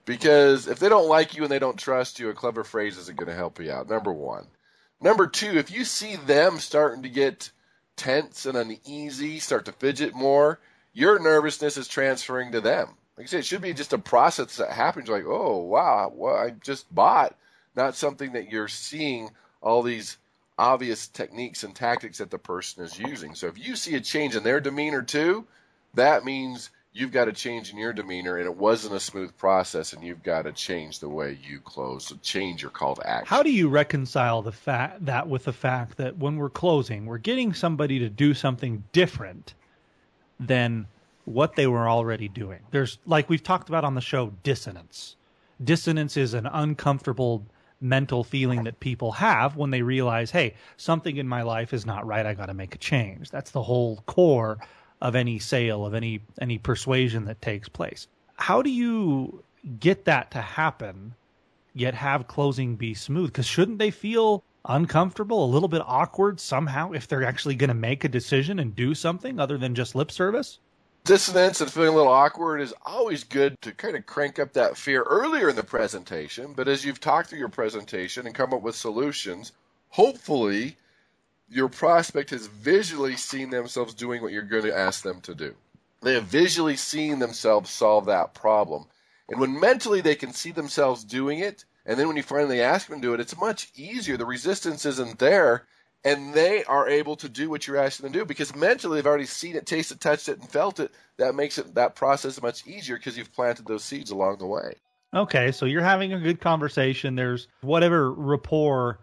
Because 0.06 0.68
if 0.68 0.78
they 0.78 0.88
don't 0.88 1.08
like 1.08 1.36
you 1.36 1.42
and 1.42 1.52
they 1.52 1.58
don't 1.58 1.78
trust 1.78 2.18
you, 2.18 2.30
a 2.30 2.34
clever 2.34 2.64
phrase 2.64 2.96
isn't 2.96 3.18
going 3.18 3.28
to 3.28 3.34
help 3.34 3.60
you 3.60 3.70
out. 3.70 3.90
Number 3.90 4.12
one. 4.12 4.46
Number 5.00 5.26
two, 5.26 5.58
if 5.58 5.70
you 5.70 5.84
see 5.84 6.16
them 6.16 6.58
starting 6.58 7.02
to 7.02 7.10
get 7.10 7.50
tense 7.96 8.46
and 8.46 8.56
uneasy, 8.56 9.40
start 9.40 9.66
to 9.66 9.72
fidget 9.72 10.14
more, 10.14 10.58
your 10.94 11.18
nervousness 11.18 11.76
is 11.76 11.88
transferring 11.88 12.52
to 12.52 12.60
them. 12.62 12.88
Like 13.18 13.26
I 13.26 13.28
said, 13.28 13.40
it 13.40 13.46
should 13.46 13.60
be 13.62 13.74
just 13.74 13.92
a 13.92 13.98
process 13.98 14.56
that 14.56 14.70
happens. 14.70 15.08
Like, 15.08 15.24
oh, 15.26 15.58
wow, 15.58 16.12
well, 16.14 16.36
I 16.36 16.50
just 16.50 16.94
bought, 16.94 17.36
not 17.74 17.96
something 17.96 18.32
that 18.32 18.50
you're 18.50 18.68
seeing 18.68 19.30
all 19.60 19.82
these 19.82 20.18
obvious 20.58 21.08
techniques 21.08 21.64
and 21.64 21.74
tactics 21.74 22.18
that 22.18 22.30
the 22.30 22.38
person 22.38 22.84
is 22.84 22.98
using. 22.98 23.34
So 23.34 23.48
if 23.48 23.58
you 23.58 23.76
see 23.76 23.96
a 23.96 24.00
change 24.00 24.36
in 24.36 24.44
their 24.44 24.60
demeanor 24.60 25.02
too, 25.02 25.46
that 25.94 26.24
means 26.24 26.70
you've 26.96 27.12
got 27.12 27.26
to 27.26 27.32
change 27.32 27.70
in 27.70 27.78
your 27.78 27.92
demeanor, 27.92 28.38
and 28.38 28.46
it 28.46 28.56
wasn't 28.56 28.94
a 28.94 29.00
smooth 29.00 29.36
process, 29.36 29.92
and 29.92 30.02
you've 30.02 30.22
got 30.22 30.42
to 30.42 30.52
change 30.52 30.98
the 30.98 31.08
way 31.08 31.38
you 31.46 31.60
close, 31.60 32.06
so 32.06 32.16
change 32.22 32.62
your 32.62 32.70
call 32.70 32.96
to 32.96 33.06
action. 33.06 33.26
How 33.26 33.42
do 33.42 33.52
you 33.52 33.68
reconcile 33.68 34.40
the 34.40 34.52
fact 34.52 35.04
that 35.04 35.28
with 35.28 35.44
the 35.44 35.52
fact 35.52 35.98
that 35.98 36.16
when 36.16 36.36
we're 36.36 36.48
closing, 36.48 37.04
we're 37.04 37.18
getting 37.18 37.52
somebody 37.52 37.98
to 37.98 38.08
do 38.08 38.32
something 38.32 38.82
different 38.92 39.52
than 40.40 40.86
what 41.26 41.54
they 41.54 41.66
were 41.66 41.88
already 41.88 42.28
doing? 42.28 42.60
There's 42.70 42.98
like 43.06 43.28
we've 43.28 43.42
talked 43.42 43.68
about 43.68 43.84
on 43.84 43.94
the 43.94 44.00
show, 44.00 44.32
dissonance. 44.42 45.16
Dissonance 45.62 46.16
is 46.16 46.32
an 46.32 46.46
uncomfortable 46.46 47.44
mental 47.78 48.24
feeling 48.24 48.64
that 48.64 48.80
people 48.80 49.12
have 49.12 49.56
when 49.56 49.70
they 49.70 49.82
realize, 49.82 50.30
hey, 50.30 50.54
something 50.78 51.18
in 51.18 51.28
my 51.28 51.42
life 51.42 51.74
is 51.74 51.84
not 51.84 52.06
right. 52.06 52.24
I 52.24 52.32
got 52.32 52.46
to 52.46 52.54
make 52.54 52.74
a 52.74 52.78
change. 52.78 53.30
That's 53.30 53.50
the 53.50 53.62
whole 53.62 54.02
core 54.06 54.58
of 55.00 55.14
any 55.14 55.38
sale, 55.38 55.84
of 55.84 55.94
any 55.94 56.20
any 56.40 56.58
persuasion 56.58 57.24
that 57.26 57.42
takes 57.42 57.68
place. 57.68 58.08
How 58.36 58.62
do 58.62 58.70
you 58.70 59.42
get 59.80 60.04
that 60.04 60.30
to 60.32 60.40
happen, 60.40 61.14
yet 61.74 61.94
have 61.94 62.28
closing 62.28 62.76
be 62.76 62.94
smooth? 62.94 63.28
Because 63.28 63.46
shouldn't 63.46 63.78
they 63.78 63.90
feel 63.90 64.42
uncomfortable, 64.68 65.44
a 65.44 65.46
little 65.46 65.68
bit 65.68 65.82
awkward 65.84 66.40
somehow 66.40 66.92
if 66.92 67.06
they're 67.06 67.24
actually 67.24 67.54
going 67.54 67.68
to 67.68 67.74
make 67.74 68.04
a 68.04 68.08
decision 68.08 68.58
and 68.58 68.74
do 68.74 68.94
something 68.94 69.38
other 69.38 69.58
than 69.58 69.74
just 69.74 69.94
lip 69.94 70.10
service? 70.10 70.58
Dissonance 71.04 71.60
and 71.60 71.70
feeling 71.70 71.90
a 71.90 71.96
little 71.96 72.10
awkward 72.10 72.60
is 72.60 72.74
always 72.84 73.22
good 73.22 73.60
to 73.62 73.70
kind 73.70 73.96
of 73.96 74.06
crank 74.06 74.40
up 74.40 74.54
that 74.54 74.76
fear 74.76 75.02
earlier 75.02 75.48
in 75.48 75.56
the 75.56 75.62
presentation. 75.62 76.52
But 76.52 76.66
as 76.66 76.84
you've 76.84 76.98
talked 76.98 77.30
through 77.30 77.38
your 77.38 77.48
presentation 77.48 78.26
and 78.26 78.34
come 78.34 78.52
up 78.52 78.62
with 78.62 78.74
solutions, 78.74 79.52
hopefully 79.90 80.76
your 81.48 81.68
prospect 81.68 82.30
has 82.30 82.46
visually 82.46 83.16
seen 83.16 83.50
themselves 83.50 83.94
doing 83.94 84.22
what 84.22 84.32
you're 84.32 84.42
going 84.42 84.64
to 84.64 84.76
ask 84.76 85.02
them 85.02 85.20
to 85.22 85.34
do. 85.34 85.54
They 86.02 86.14
have 86.14 86.24
visually 86.24 86.76
seen 86.76 87.18
themselves 87.18 87.70
solve 87.70 88.06
that 88.06 88.34
problem. 88.34 88.86
And 89.28 89.40
when 89.40 89.58
mentally 89.58 90.00
they 90.00 90.14
can 90.14 90.32
see 90.32 90.52
themselves 90.52 91.04
doing 91.04 91.40
it, 91.40 91.64
and 91.84 91.98
then 91.98 92.08
when 92.08 92.16
you 92.16 92.22
finally 92.22 92.60
ask 92.60 92.88
them 92.88 93.00
to 93.00 93.08
do 93.08 93.14
it, 93.14 93.20
it's 93.20 93.38
much 93.38 93.70
easier. 93.76 94.16
The 94.16 94.26
resistance 94.26 94.84
isn't 94.84 95.18
there, 95.18 95.66
and 96.04 96.34
they 96.34 96.64
are 96.64 96.88
able 96.88 97.16
to 97.16 97.28
do 97.28 97.48
what 97.48 97.66
you're 97.66 97.76
asking 97.76 98.04
them 98.04 98.12
to 98.12 98.18
do 98.20 98.24
because 98.24 98.54
mentally 98.54 98.98
they've 98.98 99.06
already 99.06 99.26
seen 99.26 99.56
it, 99.56 99.66
tasted, 99.66 100.00
touched 100.00 100.28
it, 100.28 100.38
and 100.38 100.48
felt 100.48 100.78
it. 100.78 100.92
That 101.16 101.34
makes 101.34 101.58
it 101.58 101.74
that 101.74 101.94
process 101.94 102.40
much 102.42 102.66
easier 102.66 102.96
because 102.96 103.16
you've 103.16 103.32
planted 103.32 103.66
those 103.66 103.84
seeds 103.84 104.10
along 104.10 104.38
the 104.38 104.46
way. 104.46 104.74
Okay, 105.14 105.50
so 105.50 105.66
you're 105.66 105.82
having 105.82 106.12
a 106.12 106.20
good 106.20 106.40
conversation. 106.40 107.14
There's 107.14 107.48
whatever 107.62 108.12
rapport 108.12 109.00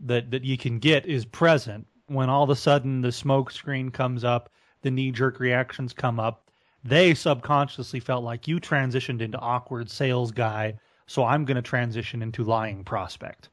that 0.00 0.30
that 0.30 0.44
you 0.44 0.56
can 0.56 0.78
get 0.78 1.06
is 1.06 1.24
present 1.24 1.86
when 2.06 2.30
all 2.30 2.42
of 2.42 2.50
a 2.50 2.56
sudden 2.56 3.00
the 3.00 3.12
smoke 3.12 3.50
screen 3.50 3.90
comes 3.90 4.24
up, 4.24 4.50
the 4.82 4.90
knee 4.90 5.10
jerk 5.10 5.40
reactions 5.40 5.92
come 5.92 6.18
up. 6.18 6.50
They 6.84 7.14
subconsciously 7.14 8.00
felt 8.00 8.24
like 8.24 8.48
you 8.48 8.60
transitioned 8.60 9.20
into 9.20 9.38
awkward 9.38 9.90
sales 9.90 10.32
guy, 10.32 10.78
so 11.06 11.24
I'm 11.24 11.44
going 11.44 11.56
to 11.56 11.62
transition 11.62 12.22
into 12.22 12.44
lying 12.44 12.84
prospect. 12.84 13.48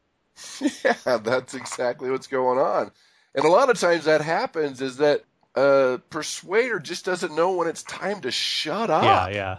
Yeah, 0.62 1.18
that's 1.24 1.54
exactly 1.54 2.10
what's 2.12 2.28
going 2.28 2.60
on. 2.60 2.92
And 3.34 3.46
a 3.46 3.50
lot 3.50 3.70
of 3.70 3.80
times 3.80 4.06
that 4.06 4.22
happens 4.22 4.82
is 4.82 4.98
that 4.98 5.24
a 5.56 6.00
persuader 6.10 6.80
just 6.80 7.06
doesn't 7.06 7.36
know 7.36 7.54
when 7.54 7.68
it's 7.68 7.84
time 7.84 8.22
to 8.22 8.32
shut 8.32 8.90
up. 8.90 9.04
Yeah, 9.04 9.28
yeah 9.30 9.58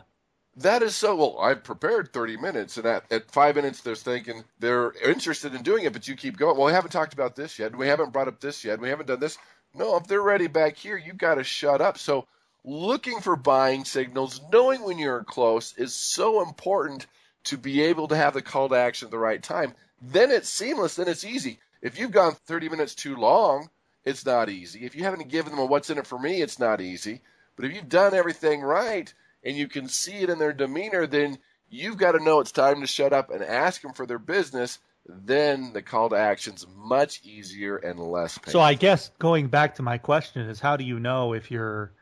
that 0.56 0.82
is 0.82 0.94
so 0.94 1.14
well 1.14 1.38
i've 1.40 1.62
prepared 1.62 2.12
30 2.12 2.38
minutes 2.38 2.76
and 2.76 2.86
at, 2.86 3.04
at 3.10 3.30
five 3.30 3.56
minutes 3.56 3.80
they're 3.80 3.94
thinking 3.94 4.42
they're 4.58 4.92
interested 5.04 5.54
in 5.54 5.62
doing 5.62 5.84
it 5.84 5.92
but 5.92 6.08
you 6.08 6.16
keep 6.16 6.36
going 6.36 6.56
well 6.56 6.66
we 6.66 6.72
haven't 6.72 6.90
talked 6.90 7.12
about 7.12 7.36
this 7.36 7.58
yet 7.58 7.76
we 7.76 7.86
haven't 7.86 8.12
brought 8.12 8.28
up 8.28 8.40
this 8.40 8.64
yet 8.64 8.80
we 8.80 8.88
haven't 8.88 9.06
done 9.06 9.20
this. 9.20 9.38
No 9.74 9.96
if 9.96 10.06
they're 10.06 10.22
ready 10.22 10.46
back 10.46 10.76
here 10.76 10.96
you've 10.96 11.18
got 11.18 11.34
to 11.34 11.44
shut 11.44 11.80
up. 11.80 11.98
So 11.98 12.26
looking 12.64 13.20
for 13.20 13.36
buying 13.36 13.84
signals 13.84 14.40
knowing 14.50 14.82
when 14.82 14.98
you're 14.98 15.24
close 15.24 15.74
is 15.76 15.94
so 15.94 16.42
important 16.42 17.06
to 17.44 17.58
be 17.58 17.82
able 17.82 18.08
to 18.08 18.16
have 18.16 18.34
the 18.34 18.42
call 18.42 18.68
to 18.70 18.74
action 18.74 19.06
at 19.06 19.10
the 19.10 19.18
right 19.18 19.42
time. 19.42 19.74
Then 20.00 20.30
it's 20.30 20.48
seamless 20.48 20.96
then 20.96 21.08
it's 21.08 21.24
easy. 21.24 21.58
If 21.82 21.98
you've 21.98 22.10
gone 22.12 22.34
30 22.46 22.70
minutes 22.70 22.94
too 22.94 23.16
long 23.16 23.68
it's 24.04 24.24
not 24.24 24.48
easy. 24.48 24.84
If 24.86 24.94
you 24.94 25.04
haven't 25.04 25.28
given 25.28 25.50
them 25.50 25.60
a 25.60 25.66
what's 25.66 25.90
in 25.90 25.98
it 25.98 26.06
for 26.06 26.18
me 26.18 26.40
it's 26.40 26.58
not 26.58 26.80
easy. 26.80 27.20
But 27.56 27.66
if 27.66 27.74
you've 27.74 27.88
done 27.88 28.14
everything 28.14 28.62
right 28.62 29.12
and 29.46 29.56
you 29.56 29.68
can 29.68 29.88
see 29.88 30.16
it 30.16 30.28
in 30.28 30.38
their 30.38 30.52
demeanor, 30.52 31.06
then 31.06 31.38
you've 31.70 31.96
got 31.96 32.12
to 32.12 32.22
know 32.22 32.40
it's 32.40 32.52
time 32.52 32.80
to 32.80 32.86
shut 32.86 33.12
up 33.12 33.30
and 33.30 33.42
ask 33.42 33.80
them 33.80 33.92
for 33.92 34.04
their 34.04 34.18
business. 34.18 34.80
Then 35.08 35.72
the 35.72 35.82
call 35.82 36.08
to 36.10 36.16
action's 36.16 36.66
much 36.76 37.24
easier 37.24 37.76
and 37.76 38.00
less 38.00 38.36
painful. 38.36 38.52
So 38.52 38.60
I 38.60 38.74
guess 38.74 39.12
going 39.20 39.46
back 39.46 39.76
to 39.76 39.82
my 39.82 39.98
question 39.98 40.48
is 40.48 40.58
how 40.58 40.76
do 40.76 40.84
you 40.84 40.98
know 40.98 41.32
if 41.32 41.50
you're 41.50 41.92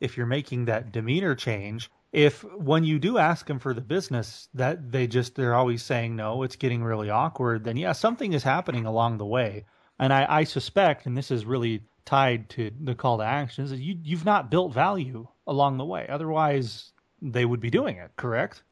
if 0.00 0.16
you're 0.16 0.26
making 0.26 0.64
that 0.64 0.90
demeanor 0.90 1.34
change 1.34 1.90
if 2.12 2.44
when 2.54 2.84
you 2.84 2.98
do 2.98 3.18
ask 3.18 3.46
them 3.46 3.58
for 3.58 3.74
the 3.74 3.80
business 3.80 4.48
that 4.54 4.90
they 4.90 5.06
just 5.06 5.34
they're 5.34 5.54
always 5.54 5.82
saying 5.82 6.14
no 6.14 6.42
it's 6.42 6.56
getting 6.56 6.82
really 6.82 7.10
awkward 7.10 7.64
then 7.64 7.76
yeah 7.76 7.92
something 7.92 8.32
is 8.32 8.42
happening 8.42 8.84
along 8.84 9.16
the 9.16 9.24
way 9.24 9.64
and 9.98 10.12
i, 10.12 10.26
I 10.28 10.44
suspect 10.44 11.06
and 11.06 11.16
this 11.16 11.30
is 11.30 11.44
really 11.44 11.82
tied 12.06 12.48
to 12.50 12.70
the 12.80 12.94
call 12.94 13.18
to 13.18 13.24
action 13.24 13.64
is 13.64 13.70
that 13.70 13.80
you, 13.80 13.98
you've 14.02 14.24
not 14.24 14.50
built 14.50 14.72
value 14.72 15.26
along 15.46 15.76
the 15.76 15.84
way. 15.84 16.06
Otherwise, 16.08 16.92
they 17.20 17.44
would 17.44 17.60
be 17.60 17.68
doing 17.68 17.98
it, 17.98 18.12
correct? 18.16 18.62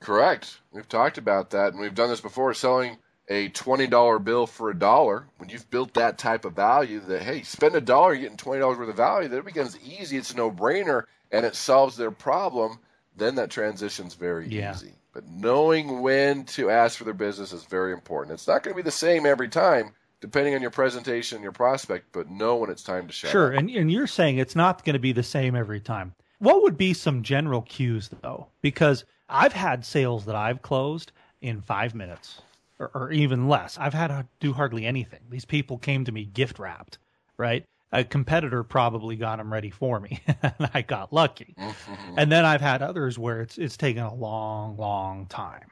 Correct. 0.00 0.58
We've 0.72 0.88
talked 0.88 1.18
about 1.18 1.50
that, 1.50 1.72
and 1.72 1.80
we've 1.80 1.94
done 1.94 2.08
this 2.08 2.20
before 2.20 2.52
selling 2.54 2.98
a 3.28 3.50
$20 3.50 4.24
bill 4.24 4.46
for 4.46 4.70
a 4.70 4.78
dollar. 4.78 5.28
When 5.36 5.48
you've 5.48 5.70
built 5.70 5.94
that 5.94 6.18
type 6.18 6.44
of 6.44 6.54
value, 6.54 7.00
that, 7.00 7.22
hey, 7.22 7.42
spend 7.42 7.76
a 7.76 7.80
dollar, 7.80 8.14
you're 8.14 8.22
getting 8.22 8.36
$20 8.36 8.76
worth 8.76 8.88
of 8.88 8.96
value, 8.96 9.28
that 9.28 9.38
it 9.38 9.44
becomes 9.44 9.78
easy. 9.80 10.16
It's 10.16 10.32
a 10.32 10.36
no 10.36 10.50
brainer, 10.50 11.04
and 11.30 11.46
it 11.46 11.54
solves 11.54 11.96
their 11.96 12.10
problem. 12.10 12.78
Then 13.16 13.36
that 13.36 13.50
transition's 13.50 14.14
very 14.14 14.48
yeah. 14.48 14.72
easy. 14.74 14.94
But 15.12 15.28
knowing 15.28 16.00
when 16.00 16.44
to 16.46 16.70
ask 16.70 16.96
for 16.96 17.04
their 17.04 17.12
business 17.12 17.52
is 17.52 17.64
very 17.64 17.92
important. 17.92 18.34
It's 18.34 18.48
not 18.48 18.62
going 18.62 18.74
to 18.74 18.82
be 18.82 18.84
the 18.84 18.90
same 18.90 19.26
every 19.26 19.48
time 19.48 19.94
depending 20.22 20.54
on 20.54 20.62
your 20.62 20.70
presentation 20.70 21.36
and 21.36 21.42
your 21.42 21.52
prospect, 21.52 22.06
but 22.12 22.30
know 22.30 22.56
when 22.56 22.70
it's 22.70 22.84
time 22.84 23.08
to 23.08 23.12
shut 23.12 23.30
Sure, 23.30 23.50
and, 23.50 23.68
and 23.68 23.90
you're 23.90 24.06
saying 24.06 24.38
it's 24.38 24.56
not 24.56 24.84
going 24.84 24.94
to 24.94 25.00
be 25.00 25.12
the 25.12 25.22
same 25.22 25.54
every 25.54 25.80
time. 25.80 26.14
What 26.38 26.62
would 26.62 26.78
be 26.78 26.94
some 26.94 27.22
general 27.22 27.62
cues, 27.62 28.08
though? 28.22 28.46
Because 28.62 29.04
I've 29.28 29.52
had 29.52 29.84
sales 29.84 30.24
that 30.26 30.36
I've 30.36 30.62
closed 30.62 31.12
in 31.40 31.60
five 31.60 31.94
minutes 31.94 32.40
or, 32.78 32.90
or 32.94 33.12
even 33.12 33.48
less. 33.48 33.76
I've 33.78 33.94
had 33.94 34.08
to 34.08 34.26
do 34.38 34.52
hardly 34.52 34.86
anything. 34.86 35.20
These 35.28 35.44
people 35.44 35.76
came 35.76 36.04
to 36.04 36.12
me 36.12 36.24
gift 36.24 36.58
wrapped, 36.58 36.98
right? 37.36 37.64
A 37.90 38.04
competitor 38.04 38.62
probably 38.62 39.16
got 39.16 39.36
them 39.36 39.52
ready 39.52 39.70
for 39.70 39.98
me, 39.98 40.20
and 40.42 40.70
I 40.72 40.82
got 40.82 41.12
lucky. 41.12 41.54
Mm-hmm. 41.58 42.14
And 42.16 42.30
then 42.30 42.44
I've 42.44 42.60
had 42.60 42.80
others 42.80 43.18
where 43.18 43.40
it's 43.40 43.58
it's 43.58 43.76
taken 43.76 44.04
a 44.04 44.14
long, 44.14 44.76
long 44.76 45.26
time. 45.26 45.66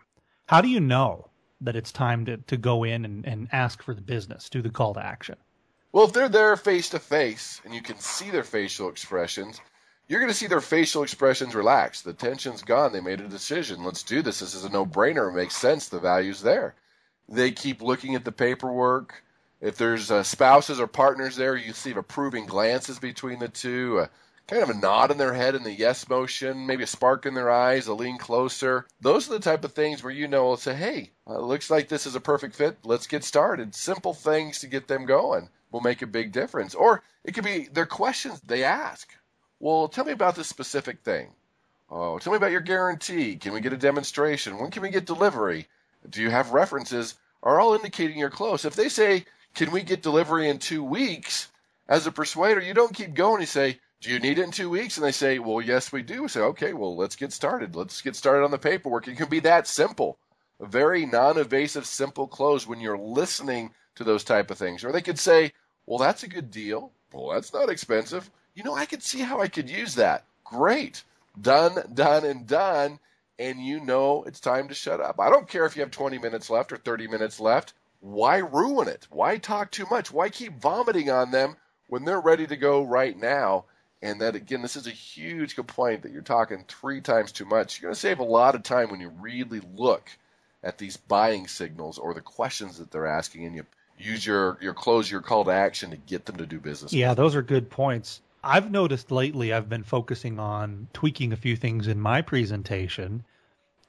How 0.46 0.60
do 0.60 0.68
you 0.68 0.80
know 0.80 1.29
that 1.60 1.76
it's 1.76 1.92
time 1.92 2.24
to, 2.26 2.36
to 2.38 2.56
go 2.56 2.84
in 2.84 3.04
and, 3.04 3.26
and 3.26 3.48
ask 3.52 3.82
for 3.82 3.94
the 3.94 4.00
business, 4.00 4.48
do 4.48 4.62
the 4.62 4.70
call 4.70 4.94
to 4.94 5.04
action? 5.04 5.36
Well, 5.92 6.04
if 6.04 6.12
they're 6.12 6.28
there 6.28 6.56
face 6.56 6.88
to 6.90 6.98
face 6.98 7.60
and 7.64 7.74
you 7.74 7.82
can 7.82 7.98
see 7.98 8.30
their 8.30 8.44
facial 8.44 8.88
expressions, 8.88 9.60
you're 10.08 10.20
going 10.20 10.30
to 10.32 10.36
see 10.36 10.46
their 10.46 10.60
facial 10.60 11.02
expressions 11.02 11.54
relax. 11.54 12.02
The 12.02 12.12
tension's 12.12 12.62
gone. 12.62 12.92
They 12.92 13.00
made 13.00 13.20
a 13.20 13.28
decision. 13.28 13.84
Let's 13.84 14.02
do 14.02 14.22
this. 14.22 14.40
This 14.40 14.54
is 14.54 14.64
a 14.64 14.68
no 14.68 14.84
brainer. 14.84 15.30
It 15.30 15.36
makes 15.36 15.56
sense. 15.56 15.88
The 15.88 16.00
value's 16.00 16.42
there. 16.42 16.74
They 17.28 17.52
keep 17.52 17.80
looking 17.80 18.14
at 18.14 18.24
the 18.24 18.32
paperwork. 18.32 19.22
If 19.60 19.76
there's 19.76 20.10
uh, 20.10 20.22
spouses 20.22 20.80
or 20.80 20.86
partners 20.86 21.36
there, 21.36 21.54
you 21.54 21.72
see 21.72 21.92
approving 21.92 22.46
glances 22.46 22.98
between 22.98 23.38
the 23.38 23.48
two. 23.48 24.00
Uh, 24.00 24.06
kind 24.50 24.64
of 24.64 24.70
a 24.70 24.74
nod 24.74 25.12
in 25.12 25.16
their 25.16 25.32
head 25.32 25.54
in 25.54 25.62
the 25.62 25.72
yes 25.72 26.08
motion, 26.08 26.66
maybe 26.66 26.82
a 26.82 26.86
spark 26.86 27.24
in 27.24 27.34
their 27.34 27.52
eyes, 27.52 27.86
a 27.86 27.94
lean 27.94 28.18
closer. 28.18 28.84
Those 29.00 29.30
are 29.30 29.34
the 29.34 29.38
type 29.38 29.64
of 29.64 29.74
things 29.74 30.02
where 30.02 30.12
you 30.12 30.26
know, 30.26 30.46
will 30.46 30.56
say, 30.56 30.74
hey, 30.74 31.12
uh, 31.24 31.38
looks 31.38 31.70
like 31.70 31.86
this 31.86 32.04
is 32.04 32.16
a 32.16 32.20
perfect 32.20 32.56
fit. 32.56 32.76
Let's 32.82 33.06
get 33.06 33.22
started. 33.22 33.76
Simple 33.76 34.12
things 34.12 34.58
to 34.58 34.66
get 34.66 34.88
them 34.88 35.06
going 35.06 35.48
will 35.70 35.82
make 35.82 36.02
a 36.02 36.06
big 36.08 36.32
difference. 36.32 36.74
Or 36.74 37.04
it 37.22 37.32
could 37.32 37.44
be 37.44 37.68
their 37.72 37.86
questions 37.86 38.40
they 38.40 38.64
ask. 38.64 39.14
Well, 39.60 39.86
tell 39.86 40.04
me 40.04 40.10
about 40.10 40.34
this 40.34 40.48
specific 40.48 41.02
thing. 41.04 41.28
Oh, 41.88 42.18
tell 42.18 42.32
me 42.32 42.36
about 42.36 42.50
your 42.50 42.60
guarantee. 42.60 43.36
Can 43.36 43.52
we 43.52 43.60
get 43.60 43.72
a 43.72 43.76
demonstration? 43.76 44.58
When 44.58 44.72
can 44.72 44.82
we 44.82 44.90
get 44.90 45.06
delivery? 45.06 45.68
Do 46.08 46.20
you 46.20 46.30
have 46.30 46.50
references? 46.50 47.14
Are 47.44 47.60
all 47.60 47.74
indicating 47.74 48.18
you're 48.18 48.30
close. 48.30 48.64
If 48.64 48.74
they 48.74 48.88
say, 48.88 49.26
can 49.54 49.70
we 49.70 49.82
get 49.82 50.02
delivery 50.02 50.48
in 50.48 50.58
two 50.58 50.82
weeks? 50.82 51.52
As 51.88 52.08
a 52.08 52.12
persuader, 52.12 52.60
you 52.60 52.74
don't 52.74 52.94
keep 52.94 53.14
going. 53.14 53.42
You 53.42 53.46
say, 53.46 53.78
do 54.00 54.10
you 54.10 54.18
need 54.18 54.38
it 54.38 54.44
in 54.44 54.50
two 54.50 54.70
weeks? 54.70 54.96
And 54.96 55.04
they 55.04 55.12
say, 55.12 55.38
well, 55.38 55.60
yes, 55.60 55.92
we 55.92 56.02
do. 56.02 56.22
We 56.22 56.28
say, 56.28 56.40
okay, 56.40 56.72
well, 56.72 56.96
let's 56.96 57.16
get 57.16 57.32
started. 57.32 57.76
Let's 57.76 58.00
get 58.00 58.16
started 58.16 58.44
on 58.44 58.50
the 58.50 58.58
paperwork. 58.58 59.06
It 59.08 59.16
can 59.16 59.28
be 59.28 59.40
that 59.40 59.66
simple. 59.66 60.18
A 60.58 60.66
very 60.66 61.04
non-evasive, 61.04 61.84
simple 61.86 62.26
close 62.26 62.66
when 62.66 62.80
you're 62.80 62.98
listening 62.98 63.72
to 63.96 64.04
those 64.04 64.24
type 64.24 64.50
of 64.50 64.56
things. 64.58 64.84
Or 64.84 64.92
they 64.92 65.02
could 65.02 65.18
say, 65.18 65.52
well, 65.84 65.98
that's 65.98 66.22
a 66.22 66.28
good 66.28 66.50
deal. 66.50 66.92
Well, 67.12 67.34
that's 67.34 67.52
not 67.52 67.68
expensive. 67.68 68.30
You 68.54 68.64
know, 68.64 68.74
I 68.74 68.86
could 68.86 69.02
see 69.02 69.20
how 69.20 69.40
I 69.40 69.48
could 69.48 69.68
use 69.68 69.94
that. 69.96 70.24
Great. 70.44 71.04
Done, 71.40 71.92
done, 71.92 72.24
and 72.24 72.46
done. 72.46 72.98
And 73.38 73.60
you 73.60 73.80
know 73.80 74.24
it's 74.24 74.40
time 74.40 74.68
to 74.68 74.74
shut 74.74 75.00
up. 75.00 75.20
I 75.20 75.28
don't 75.28 75.48
care 75.48 75.66
if 75.66 75.76
you 75.76 75.82
have 75.82 75.90
20 75.90 76.18
minutes 76.18 76.48
left 76.48 76.72
or 76.72 76.76
30 76.76 77.06
minutes 77.08 77.38
left. 77.38 77.74
Why 78.00 78.38
ruin 78.38 78.88
it? 78.88 79.06
Why 79.10 79.36
talk 79.36 79.70
too 79.70 79.86
much? 79.90 80.10
Why 80.10 80.30
keep 80.30 80.58
vomiting 80.60 81.10
on 81.10 81.30
them 81.30 81.56
when 81.88 82.04
they're 82.04 82.20
ready 82.20 82.46
to 82.46 82.56
go 82.56 82.82
right 82.82 83.16
now? 83.16 83.66
And 84.02 84.20
that 84.20 84.34
again, 84.34 84.62
this 84.62 84.76
is 84.76 84.86
a 84.86 84.90
huge 84.90 85.54
complaint 85.54 86.02
that 86.02 86.12
you're 86.12 86.22
talking 86.22 86.64
three 86.66 87.00
times 87.00 87.32
too 87.32 87.44
much. 87.44 87.80
You're 87.80 87.88
going 87.88 87.94
to 87.94 88.00
save 88.00 88.18
a 88.18 88.24
lot 88.24 88.54
of 88.54 88.62
time 88.62 88.90
when 88.90 89.00
you 89.00 89.10
really 89.20 89.60
look 89.76 90.10
at 90.62 90.78
these 90.78 90.96
buying 90.96 91.46
signals 91.46 91.98
or 91.98 92.14
the 92.14 92.20
questions 92.20 92.78
that 92.78 92.90
they're 92.90 93.06
asking, 93.06 93.46
and 93.46 93.56
you 93.56 93.64
use 93.98 94.24
your 94.24 94.58
your 94.60 94.74
close 94.74 95.10
your 95.10 95.20
call 95.20 95.44
to 95.44 95.50
action 95.50 95.90
to 95.90 95.96
get 95.96 96.26
them 96.26 96.36
to 96.36 96.46
do 96.46 96.58
business. 96.60 96.92
Yeah, 96.92 97.14
those 97.14 97.34
are 97.34 97.42
good 97.42 97.70
points. 97.70 98.20
I've 98.42 98.70
noticed 98.70 99.10
lately 99.10 99.52
I've 99.52 99.68
been 99.68 99.84
focusing 99.84 100.38
on 100.38 100.88
tweaking 100.94 101.32
a 101.32 101.36
few 101.36 101.56
things 101.56 101.86
in 101.86 102.00
my 102.00 102.22
presentation. 102.22 103.24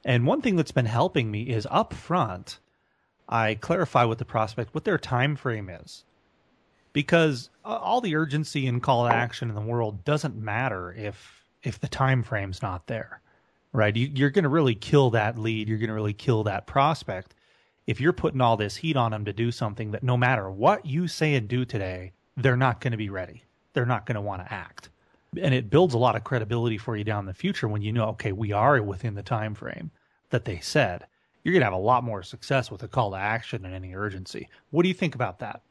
And 0.04 0.26
one 0.26 0.42
thing 0.42 0.56
that's 0.56 0.72
been 0.72 0.86
helping 0.86 1.30
me 1.30 1.44
is 1.44 1.66
up 1.70 1.94
front, 1.94 2.58
I 3.28 3.54
clarify 3.54 4.04
with 4.04 4.18
the 4.18 4.24
prospect 4.24 4.74
what 4.74 4.84
their 4.84 4.98
time 4.98 5.36
frame 5.36 5.70
is. 5.70 6.04
Because 6.92 7.50
uh, 7.64 7.76
all 7.76 8.00
the 8.00 8.16
urgency 8.16 8.66
and 8.66 8.82
call 8.82 9.06
to 9.06 9.14
action 9.14 9.48
in 9.48 9.54
the 9.54 9.60
world 9.60 10.04
doesn't 10.04 10.36
matter 10.36 10.92
if 10.92 11.44
if 11.62 11.78
the 11.78 11.88
time 11.88 12.22
frame's 12.22 12.60
not 12.60 12.86
there. 12.86 13.20
Right? 13.72 13.96
You, 13.96 14.10
you're 14.14 14.30
going 14.30 14.42
to 14.42 14.48
really 14.50 14.74
kill 14.74 15.10
that 15.10 15.38
lead, 15.38 15.68
you're 15.68 15.78
going 15.78 15.88
to 15.88 15.94
really 15.94 16.12
kill 16.12 16.44
that 16.44 16.66
prospect 16.66 17.34
if 17.86 18.00
you're 18.00 18.12
putting 18.12 18.40
all 18.40 18.56
this 18.56 18.76
heat 18.76 18.96
on 18.96 19.10
them 19.10 19.24
to 19.24 19.32
do 19.32 19.50
something 19.50 19.90
that 19.90 20.02
no 20.02 20.16
matter 20.16 20.50
what 20.50 20.86
you 20.86 21.08
say 21.08 21.34
and 21.34 21.48
do 21.48 21.64
today, 21.64 22.12
they're 22.36 22.56
not 22.56 22.80
going 22.80 22.92
to 22.92 22.96
be 22.96 23.10
ready. 23.10 23.42
They're 23.72 23.86
not 23.86 24.06
going 24.06 24.16
to 24.16 24.20
want 24.20 24.46
to 24.46 24.52
act. 24.52 24.90
And 25.40 25.54
it 25.54 25.70
builds 25.70 25.94
a 25.94 25.98
lot 25.98 26.14
of 26.14 26.24
credibility 26.24 26.78
for 26.78 26.96
you 26.96 27.04
down 27.04 27.26
the 27.26 27.34
future 27.34 27.66
when 27.66 27.82
you 27.82 27.92
know, 27.92 28.08
okay, 28.10 28.32
we 28.32 28.52
are 28.52 28.82
within 28.82 29.14
the 29.14 29.22
time 29.22 29.54
frame 29.54 29.90
that 30.30 30.44
they 30.44 30.60
said. 30.60 31.06
You're 31.42 31.52
going 31.52 31.62
to 31.62 31.66
have 31.66 31.72
a 31.72 31.76
lot 31.76 32.04
more 32.04 32.22
success 32.22 32.70
with 32.70 32.82
a 32.82 32.88
call 32.88 33.10
to 33.12 33.16
action 33.16 33.64
and 33.64 33.74
any 33.74 33.94
urgency. 33.94 34.48
What 34.70 34.82
do 34.82 34.88
you 34.88 34.94
think 34.94 35.14
about 35.14 35.40
that? 35.40 35.62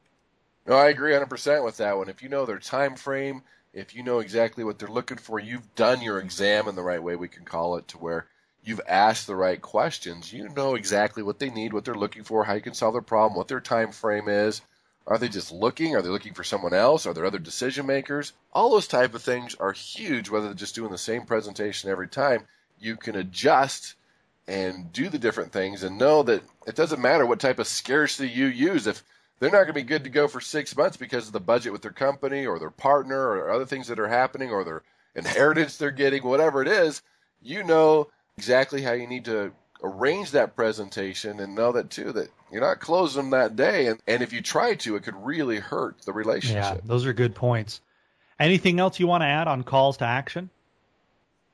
No, 0.66 0.76
I 0.76 0.88
agree 0.88 1.12
100% 1.12 1.64
with 1.64 1.76
that 1.78 1.96
one. 1.96 2.08
If 2.08 2.22
you 2.22 2.28
know 2.28 2.46
their 2.46 2.58
time 2.58 2.94
frame, 2.96 3.42
if 3.72 3.94
you 3.94 4.02
know 4.02 4.20
exactly 4.20 4.64
what 4.64 4.78
they're 4.78 4.88
looking 4.88 5.16
for, 5.18 5.38
you've 5.38 5.74
done 5.74 6.02
your 6.02 6.18
exam 6.18 6.68
in 6.68 6.74
the 6.76 6.82
right 6.82 7.02
way, 7.02 7.16
we 7.16 7.28
can 7.28 7.44
call 7.44 7.76
it, 7.76 7.88
to 7.88 7.98
where 7.98 8.26
you've 8.62 8.80
asked 8.86 9.26
the 9.26 9.34
right 9.34 9.60
questions. 9.60 10.32
You 10.32 10.48
know 10.50 10.74
exactly 10.74 11.22
what 11.22 11.38
they 11.38 11.50
need, 11.50 11.72
what 11.72 11.84
they're 11.84 11.94
looking 11.94 12.22
for, 12.22 12.44
how 12.44 12.54
you 12.54 12.60
can 12.60 12.74
solve 12.74 12.94
their 12.94 13.02
problem, 13.02 13.36
what 13.36 13.48
their 13.48 13.60
time 13.60 13.90
frame 13.90 14.28
is. 14.28 14.60
Are 15.06 15.18
they 15.18 15.28
just 15.28 15.50
looking? 15.50 15.96
Are 15.96 16.02
they 16.02 16.10
looking 16.10 16.34
for 16.34 16.44
someone 16.44 16.72
else? 16.72 17.06
Are 17.06 17.12
there 17.12 17.26
other 17.26 17.40
decision 17.40 17.86
makers? 17.86 18.32
All 18.52 18.70
those 18.70 18.86
type 18.86 19.14
of 19.14 19.22
things 19.22 19.56
are 19.56 19.72
huge. 19.72 20.30
Whether 20.30 20.46
they're 20.46 20.54
just 20.54 20.76
doing 20.76 20.92
the 20.92 20.98
same 20.98 21.22
presentation 21.22 21.90
every 21.90 22.06
time, 22.06 22.46
you 22.78 22.96
can 22.96 23.16
adjust 23.16 23.96
and 24.46 24.92
do 24.92 25.08
the 25.08 25.18
different 25.18 25.52
things 25.52 25.82
and 25.82 25.98
know 25.98 26.22
that 26.22 26.42
it 26.66 26.76
doesn't 26.76 27.02
matter 27.02 27.26
what 27.26 27.40
type 27.40 27.58
of 27.58 27.66
scarcity 27.66 28.28
you 28.28 28.46
use. 28.46 28.86
If 28.86 29.02
they're 29.42 29.50
not 29.50 29.64
going 29.64 29.66
to 29.66 29.72
be 29.72 29.82
good 29.82 30.04
to 30.04 30.10
go 30.10 30.28
for 30.28 30.40
six 30.40 30.76
months 30.76 30.96
because 30.96 31.26
of 31.26 31.32
the 31.32 31.40
budget 31.40 31.72
with 31.72 31.82
their 31.82 31.90
company 31.90 32.46
or 32.46 32.60
their 32.60 32.70
partner 32.70 33.18
or 33.18 33.50
other 33.50 33.66
things 33.66 33.88
that 33.88 33.98
are 33.98 34.06
happening 34.06 34.50
or 34.50 34.62
their 34.62 34.82
inheritance 35.16 35.76
they're 35.76 35.90
getting, 35.90 36.22
whatever 36.22 36.62
it 36.62 36.68
is, 36.68 37.02
you 37.42 37.64
know 37.64 38.06
exactly 38.38 38.82
how 38.82 38.92
you 38.92 39.08
need 39.08 39.24
to 39.24 39.50
arrange 39.82 40.30
that 40.30 40.54
presentation 40.54 41.40
and 41.40 41.56
know 41.56 41.72
that 41.72 41.90
too 41.90 42.12
that 42.12 42.28
you're 42.52 42.60
not 42.60 42.78
closing 42.78 43.20
them 43.20 43.30
that 43.30 43.56
day. 43.56 43.88
And, 43.88 43.98
and 44.06 44.22
if 44.22 44.32
you 44.32 44.42
try 44.42 44.76
to 44.76 44.94
it 44.94 45.02
could 45.02 45.16
really 45.16 45.58
hurt 45.58 46.00
the 46.02 46.12
relationship. 46.12 46.62
yeah 46.62 46.76
those 46.84 47.04
are 47.04 47.12
good 47.12 47.34
points. 47.34 47.80
Anything 48.38 48.78
else 48.78 49.00
you 49.00 49.08
want 49.08 49.22
to 49.22 49.26
add 49.26 49.48
on 49.48 49.64
calls 49.64 49.96
to 49.96 50.04
action? 50.04 50.50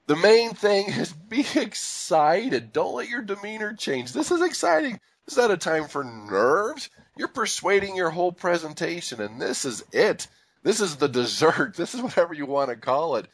The 0.09 0.17
main 0.17 0.51
thing 0.51 0.91
is 0.91 1.11
be 1.11 1.41
excited. 1.55 2.71
Don't 2.75 2.97
let 2.97 3.09
your 3.09 3.23
demeanor 3.23 3.73
change. 3.73 4.13
This 4.13 4.31
is 4.31 4.43
exciting 4.43 5.01
is 5.29 5.37
that 5.37 5.51
a 5.51 5.57
time 5.57 5.87
for 5.87 6.05
nerves 6.05 6.91
you're 7.17 7.29
persuading 7.29 7.97
your 7.97 8.11
whole 8.11 8.33
presentation 8.33 9.21
and 9.21 9.41
this 9.41 9.65
is 9.65 9.85
it 9.93 10.27
this 10.63 10.81
is 10.81 10.97
the 10.97 11.09
dessert 11.09 11.75
this 11.77 11.95
is 11.95 12.03
whatever 12.03 12.35
you 12.35 12.47
want 12.47 12.71
to 12.71 12.77
call 12.77 13.17
it 13.17 13.27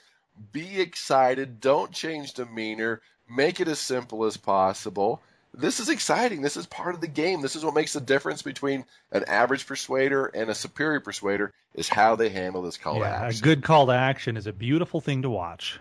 be 0.53 0.81
excited 0.81 1.61
don't 1.61 1.93
change 1.93 2.35
demeanor 2.35 3.01
make 3.29 3.61
it 3.61 3.69
as 3.69 3.79
simple 3.79 4.25
as 4.25 4.37
possible. 4.37 5.23
This 5.53 5.79
is 5.79 5.89
exciting. 5.89 6.43
This 6.43 6.57
is 6.57 6.67
part 6.67 6.95
of 6.95 7.01
the 7.01 7.07
game. 7.07 7.41
This 7.41 7.55
is 7.55 7.65
what 7.65 7.75
makes 7.75 7.93
the 7.93 8.01
difference 8.01 8.43
between 8.43 8.85
an 9.13 9.25
average 9.25 9.67
persuader 9.67 10.27
and 10.27 10.51
a 10.51 10.55
superior 10.55 11.01
persuader 11.01 11.53
is 11.75 11.89
how 11.89 12.17
they 12.17 12.29
handle 12.29 12.63
this 12.63 12.77
call 12.77 12.99
yeah, 12.99 13.11
to 13.11 13.17
action. 13.27 13.41
A 13.41 13.43
good 13.43 13.63
call 13.63 13.87
to 13.87 13.93
action 13.93 14.37
is 14.37 14.49
a 14.49 14.53
beautiful 14.53 15.01
thing 15.01 15.23
to 15.23 15.31
watch. 15.31 15.79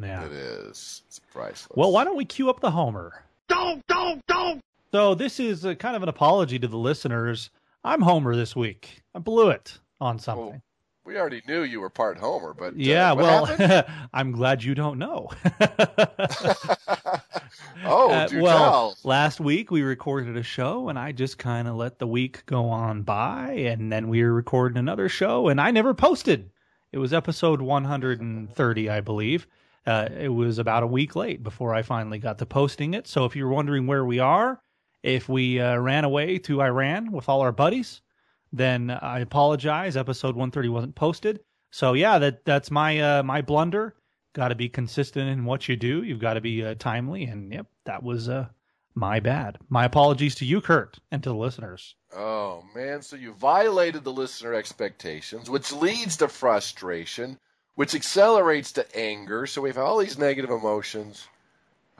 Yeah. 0.00 0.24
It 0.26 0.32
is. 0.32 1.02
It's 1.08 1.18
priceless. 1.32 1.72
Well, 1.74 1.90
why 1.90 2.04
don't 2.04 2.16
we 2.16 2.24
cue 2.24 2.50
up 2.50 2.60
the 2.60 2.70
Homer? 2.70 3.24
Don't, 3.48 3.84
don't, 3.88 4.24
don't. 4.26 4.37
So 4.90 5.14
this 5.14 5.38
is 5.38 5.66
a, 5.66 5.76
kind 5.76 5.96
of 5.96 6.02
an 6.02 6.08
apology 6.08 6.58
to 6.58 6.66
the 6.66 6.78
listeners. 6.78 7.50
I'm 7.84 8.00
Homer 8.00 8.34
this 8.34 8.56
week. 8.56 9.02
I 9.14 9.18
blew 9.18 9.50
it 9.50 9.78
on 10.00 10.18
something. 10.18 10.46
Well, 10.46 10.62
we 11.04 11.18
already 11.18 11.42
knew 11.46 11.62
you 11.62 11.80
were 11.80 11.90
part 11.90 12.16
Homer, 12.18 12.54
but 12.54 12.72
uh, 12.72 12.76
yeah, 12.76 13.12
well, 13.12 13.84
I'm 14.14 14.32
glad 14.32 14.64
you 14.64 14.74
don't 14.74 14.98
know. 14.98 15.28
oh, 17.84 18.10
uh, 18.10 18.28
well, 18.32 18.32
tell. 18.32 18.96
last 19.04 19.40
week 19.40 19.70
we 19.70 19.82
recorded 19.82 20.38
a 20.38 20.42
show, 20.42 20.88
and 20.88 20.98
I 20.98 21.12
just 21.12 21.36
kind 21.36 21.68
of 21.68 21.76
let 21.76 21.98
the 21.98 22.06
week 22.06 22.46
go 22.46 22.70
on 22.70 23.02
by, 23.02 23.50
and 23.50 23.92
then 23.92 24.08
we 24.08 24.22
were 24.22 24.32
recording 24.32 24.78
another 24.78 25.10
show, 25.10 25.48
and 25.48 25.60
I 25.60 25.70
never 25.70 25.92
posted. 25.92 26.50
It 26.92 26.98
was 26.98 27.12
episode 27.12 27.60
130, 27.60 28.88
I 28.88 29.00
believe. 29.02 29.46
Uh, 29.86 30.08
it 30.18 30.28
was 30.28 30.58
about 30.58 30.82
a 30.82 30.86
week 30.86 31.14
late 31.14 31.42
before 31.42 31.74
I 31.74 31.82
finally 31.82 32.18
got 32.18 32.38
to 32.38 32.46
posting 32.46 32.94
it. 32.94 33.06
So 33.06 33.26
if 33.26 33.36
you're 33.36 33.48
wondering 33.48 33.86
where 33.86 34.06
we 34.06 34.18
are, 34.18 34.62
if 35.02 35.28
we 35.28 35.60
uh, 35.60 35.76
ran 35.76 36.04
away 36.04 36.38
to 36.38 36.62
Iran 36.62 37.12
with 37.12 37.28
all 37.28 37.40
our 37.40 37.52
buddies, 37.52 38.00
then 38.52 38.90
I 38.90 39.20
apologize. 39.20 39.96
Episode 39.96 40.34
130 40.34 40.68
wasn't 40.68 40.94
posted. 40.94 41.40
So 41.70 41.92
yeah, 41.92 42.18
that 42.18 42.44
that's 42.44 42.70
my 42.70 42.98
uh, 43.00 43.22
my 43.22 43.42
blunder. 43.42 43.94
Got 44.34 44.48
to 44.48 44.54
be 44.54 44.68
consistent 44.68 45.28
in 45.28 45.44
what 45.44 45.68
you 45.68 45.76
do. 45.76 46.02
You've 46.02 46.20
got 46.20 46.34
to 46.34 46.40
be 46.40 46.64
uh, 46.64 46.74
timely, 46.78 47.24
and 47.24 47.52
yep, 47.52 47.66
that 47.84 48.02
was 48.02 48.28
uh, 48.28 48.48
my 48.94 49.20
bad. 49.20 49.58
My 49.68 49.84
apologies 49.84 50.34
to 50.36 50.44
you, 50.44 50.60
Kurt, 50.60 50.98
and 51.10 51.22
to 51.22 51.30
the 51.30 51.34
listeners. 51.34 51.94
Oh 52.14 52.64
man, 52.74 53.02
so 53.02 53.16
you 53.16 53.32
violated 53.34 54.04
the 54.04 54.12
listener 54.12 54.54
expectations, 54.54 55.50
which 55.50 55.72
leads 55.72 56.16
to 56.18 56.28
frustration, 56.28 57.38
which 57.74 57.94
accelerates 57.94 58.72
to 58.72 58.96
anger. 58.96 59.46
So 59.46 59.62
we 59.62 59.68
have 59.68 59.78
all 59.78 59.98
these 59.98 60.18
negative 60.18 60.50
emotions. 60.50 61.28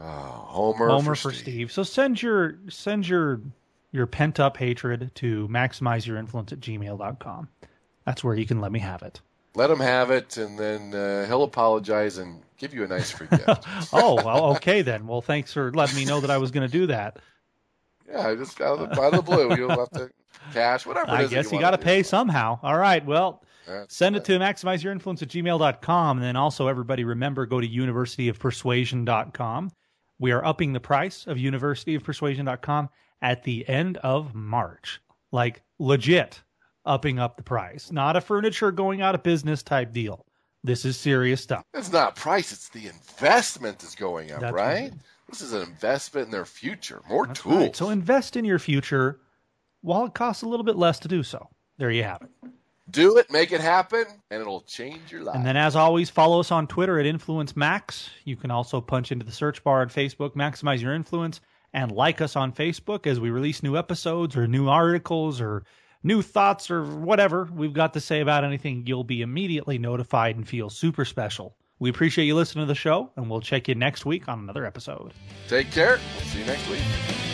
Oh, 0.00 0.04
Homer, 0.04 0.88
Homer 0.88 1.14
for, 1.14 1.30
for 1.30 1.32
Steve. 1.32 1.42
Steve. 1.42 1.72
So 1.72 1.82
send 1.82 2.22
your 2.22 2.58
send 2.68 3.08
your 3.08 3.40
your 3.92 4.06
pent 4.06 4.38
up 4.38 4.56
hatred 4.56 5.10
to 5.16 5.48
maximize 5.48 6.06
your 6.06 6.18
influence 6.18 6.52
at 6.52 6.60
gmail.com. 6.60 7.48
That's 8.04 8.22
where 8.22 8.34
you 8.34 8.46
can 8.46 8.60
let 8.60 8.72
me 8.72 8.78
have 8.78 9.02
it. 9.02 9.20
Let 9.54 9.70
him 9.70 9.80
have 9.80 10.10
it, 10.10 10.36
and 10.36 10.58
then 10.58 10.94
uh, 10.94 11.26
he'll 11.26 11.42
apologize 11.42 12.18
and 12.18 12.42
give 12.58 12.74
you 12.74 12.84
a 12.84 12.86
nice 12.86 13.10
free 13.10 13.26
gift. 13.28 13.46
oh, 13.92 14.22
well, 14.24 14.56
okay 14.56 14.82
then. 14.82 15.06
Well, 15.06 15.20
thanks 15.20 15.52
for 15.52 15.72
letting 15.72 15.96
me 15.96 16.04
know 16.04 16.20
that 16.20 16.30
I 16.30 16.38
was 16.38 16.50
going 16.50 16.68
to 16.68 16.72
do 16.72 16.86
that. 16.86 17.18
Yeah, 18.08 18.28
I 18.28 18.34
just 18.36 18.60
out 18.60 18.78
of 18.78 18.90
the, 18.90 19.00
out 19.00 19.14
of 19.14 19.24
the 19.24 19.32
blue, 19.32 19.56
you'll 19.56 19.70
have 19.70 19.90
to 19.90 20.10
cash 20.52 20.86
whatever. 20.86 21.10
I 21.10 21.26
guess 21.26 21.50
you, 21.50 21.58
got 21.58 21.72
to 21.72 21.78
pay 21.78 22.02
somehow. 22.02 22.58
All 22.62 22.78
right, 22.78 23.04
well. 23.04 23.42
That's 23.66 23.94
Send 23.94 24.16
it 24.16 24.24
to 24.24 24.38
maximizeyourinfluence 24.38 25.20
at 25.20 25.28
gmail.com. 25.28 26.16
And 26.16 26.24
then 26.24 26.36
also, 26.36 26.68
everybody 26.68 27.04
remember, 27.04 27.44
go 27.44 27.60
to 27.60 27.68
universityofpersuasion.com. 27.68 29.70
We 30.18 30.32
are 30.32 30.44
upping 30.44 30.72
the 30.72 30.80
price 30.80 31.26
of 31.26 31.36
universityofpersuasion.com 31.36 32.88
at 33.22 33.42
the 33.44 33.68
end 33.68 33.96
of 33.98 34.34
March. 34.34 35.00
Like 35.32 35.62
legit 35.78 36.42
upping 36.84 37.18
up 37.18 37.36
the 37.36 37.42
price, 37.42 37.92
not 37.92 38.16
a 38.16 38.20
furniture 38.20 38.72
going 38.72 39.02
out 39.02 39.14
of 39.14 39.22
business 39.22 39.62
type 39.62 39.92
deal. 39.92 40.24
This 40.64 40.84
is 40.84 40.96
serious 40.96 41.42
stuff. 41.42 41.62
It's 41.74 41.92
not 41.92 42.16
price, 42.16 42.50
it's 42.50 42.68
the 42.70 42.86
investment 42.86 43.82
is 43.82 43.94
going 43.94 44.32
up, 44.32 44.40
That's 44.40 44.54
right? 44.54 44.92
This 45.28 45.42
is 45.42 45.52
an 45.52 45.62
investment 45.62 46.26
in 46.26 46.30
their 46.32 46.46
future. 46.46 47.02
More 47.08 47.26
That's 47.26 47.40
tools. 47.40 47.54
right. 47.56 47.76
So 47.76 47.90
invest 47.90 48.36
in 48.36 48.44
your 48.44 48.58
future 48.58 49.20
while 49.82 50.06
it 50.06 50.14
costs 50.14 50.42
a 50.42 50.48
little 50.48 50.64
bit 50.64 50.76
less 50.76 50.98
to 51.00 51.08
do 51.08 51.22
so. 51.22 51.48
There 51.76 51.90
you 51.90 52.02
have 52.02 52.22
it. 52.22 52.50
Do 52.90 53.18
it, 53.18 53.30
make 53.30 53.52
it 53.52 53.60
happen, 53.60 54.06
and 54.30 54.40
it'll 54.40 54.62
change 54.62 55.12
your 55.12 55.22
life. 55.22 55.36
And 55.36 55.44
then, 55.44 55.56
as 55.56 55.76
always, 55.76 56.08
follow 56.08 56.40
us 56.40 56.50
on 56.50 56.66
Twitter 56.66 56.98
at 56.98 57.06
Influence 57.06 57.56
Max. 57.56 58.10
You 58.24 58.36
can 58.36 58.50
also 58.50 58.80
punch 58.80 59.12
into 59.12 59.26
the 59.26 59.32
search 59.32 59.62
bar 59.62 59.82
at 59.82 59.88
Facebook, 59.88 60.34
maximize 60.34 60.80
your 60.80 60.94
influence, 60.94 61.40
and 61.74 61.92
like 61.92 62.20
us 62.20 62.34
on 62.34 62.52
Facebook 62.52 63.06
as 63.06 63.20
we 63.20 63.30
release 63.30 63.62
new 63.62 63.76
episodes 63.76 64.36
or 64.36 64.46
new 64.46 64.68
articles 64.68 65.40
or 65.40 65.64
new 66.02 66.22
thoughts 66.22 66.70
or 66.70 66.84
whatever 66.84 67.48
we've 67.52 67.74
got 67.74 67.92
to 67.92 68.00
say 68.00 68.20
about 68.20 68.44
anything. 68.44 68.84
You'll 68.86 69.04
be 69.04 69.22
immediately 69.22 69.78
notified 69.78 70.36
and 70.36 70.48
feel 70.48 70.70
super 70.70 71.04
special. 71.04 71.56
We 71.80 71.90
appreciate 71.90 72.24
you 72.24 72.34
listening 72.34 72.64
to 72.64 72.68
the 72.68 72.74
show, 72.74 73.12
and 73.16 73.30
we'll 73.30 73.40
check 73.40 73.68
you 73.68 73.74
next 73.74 74.04
week 74.04 74.28
on 74.28 74.40
another 74.40 74.64
episode. 74.66 75.12
Take 75.46 75.70
care. 75.70 76.00
We'll 76.16 76.24
see 76.26 76.40
you 76.40 76.46
next 76.46 76.68
week. 76.68 77.27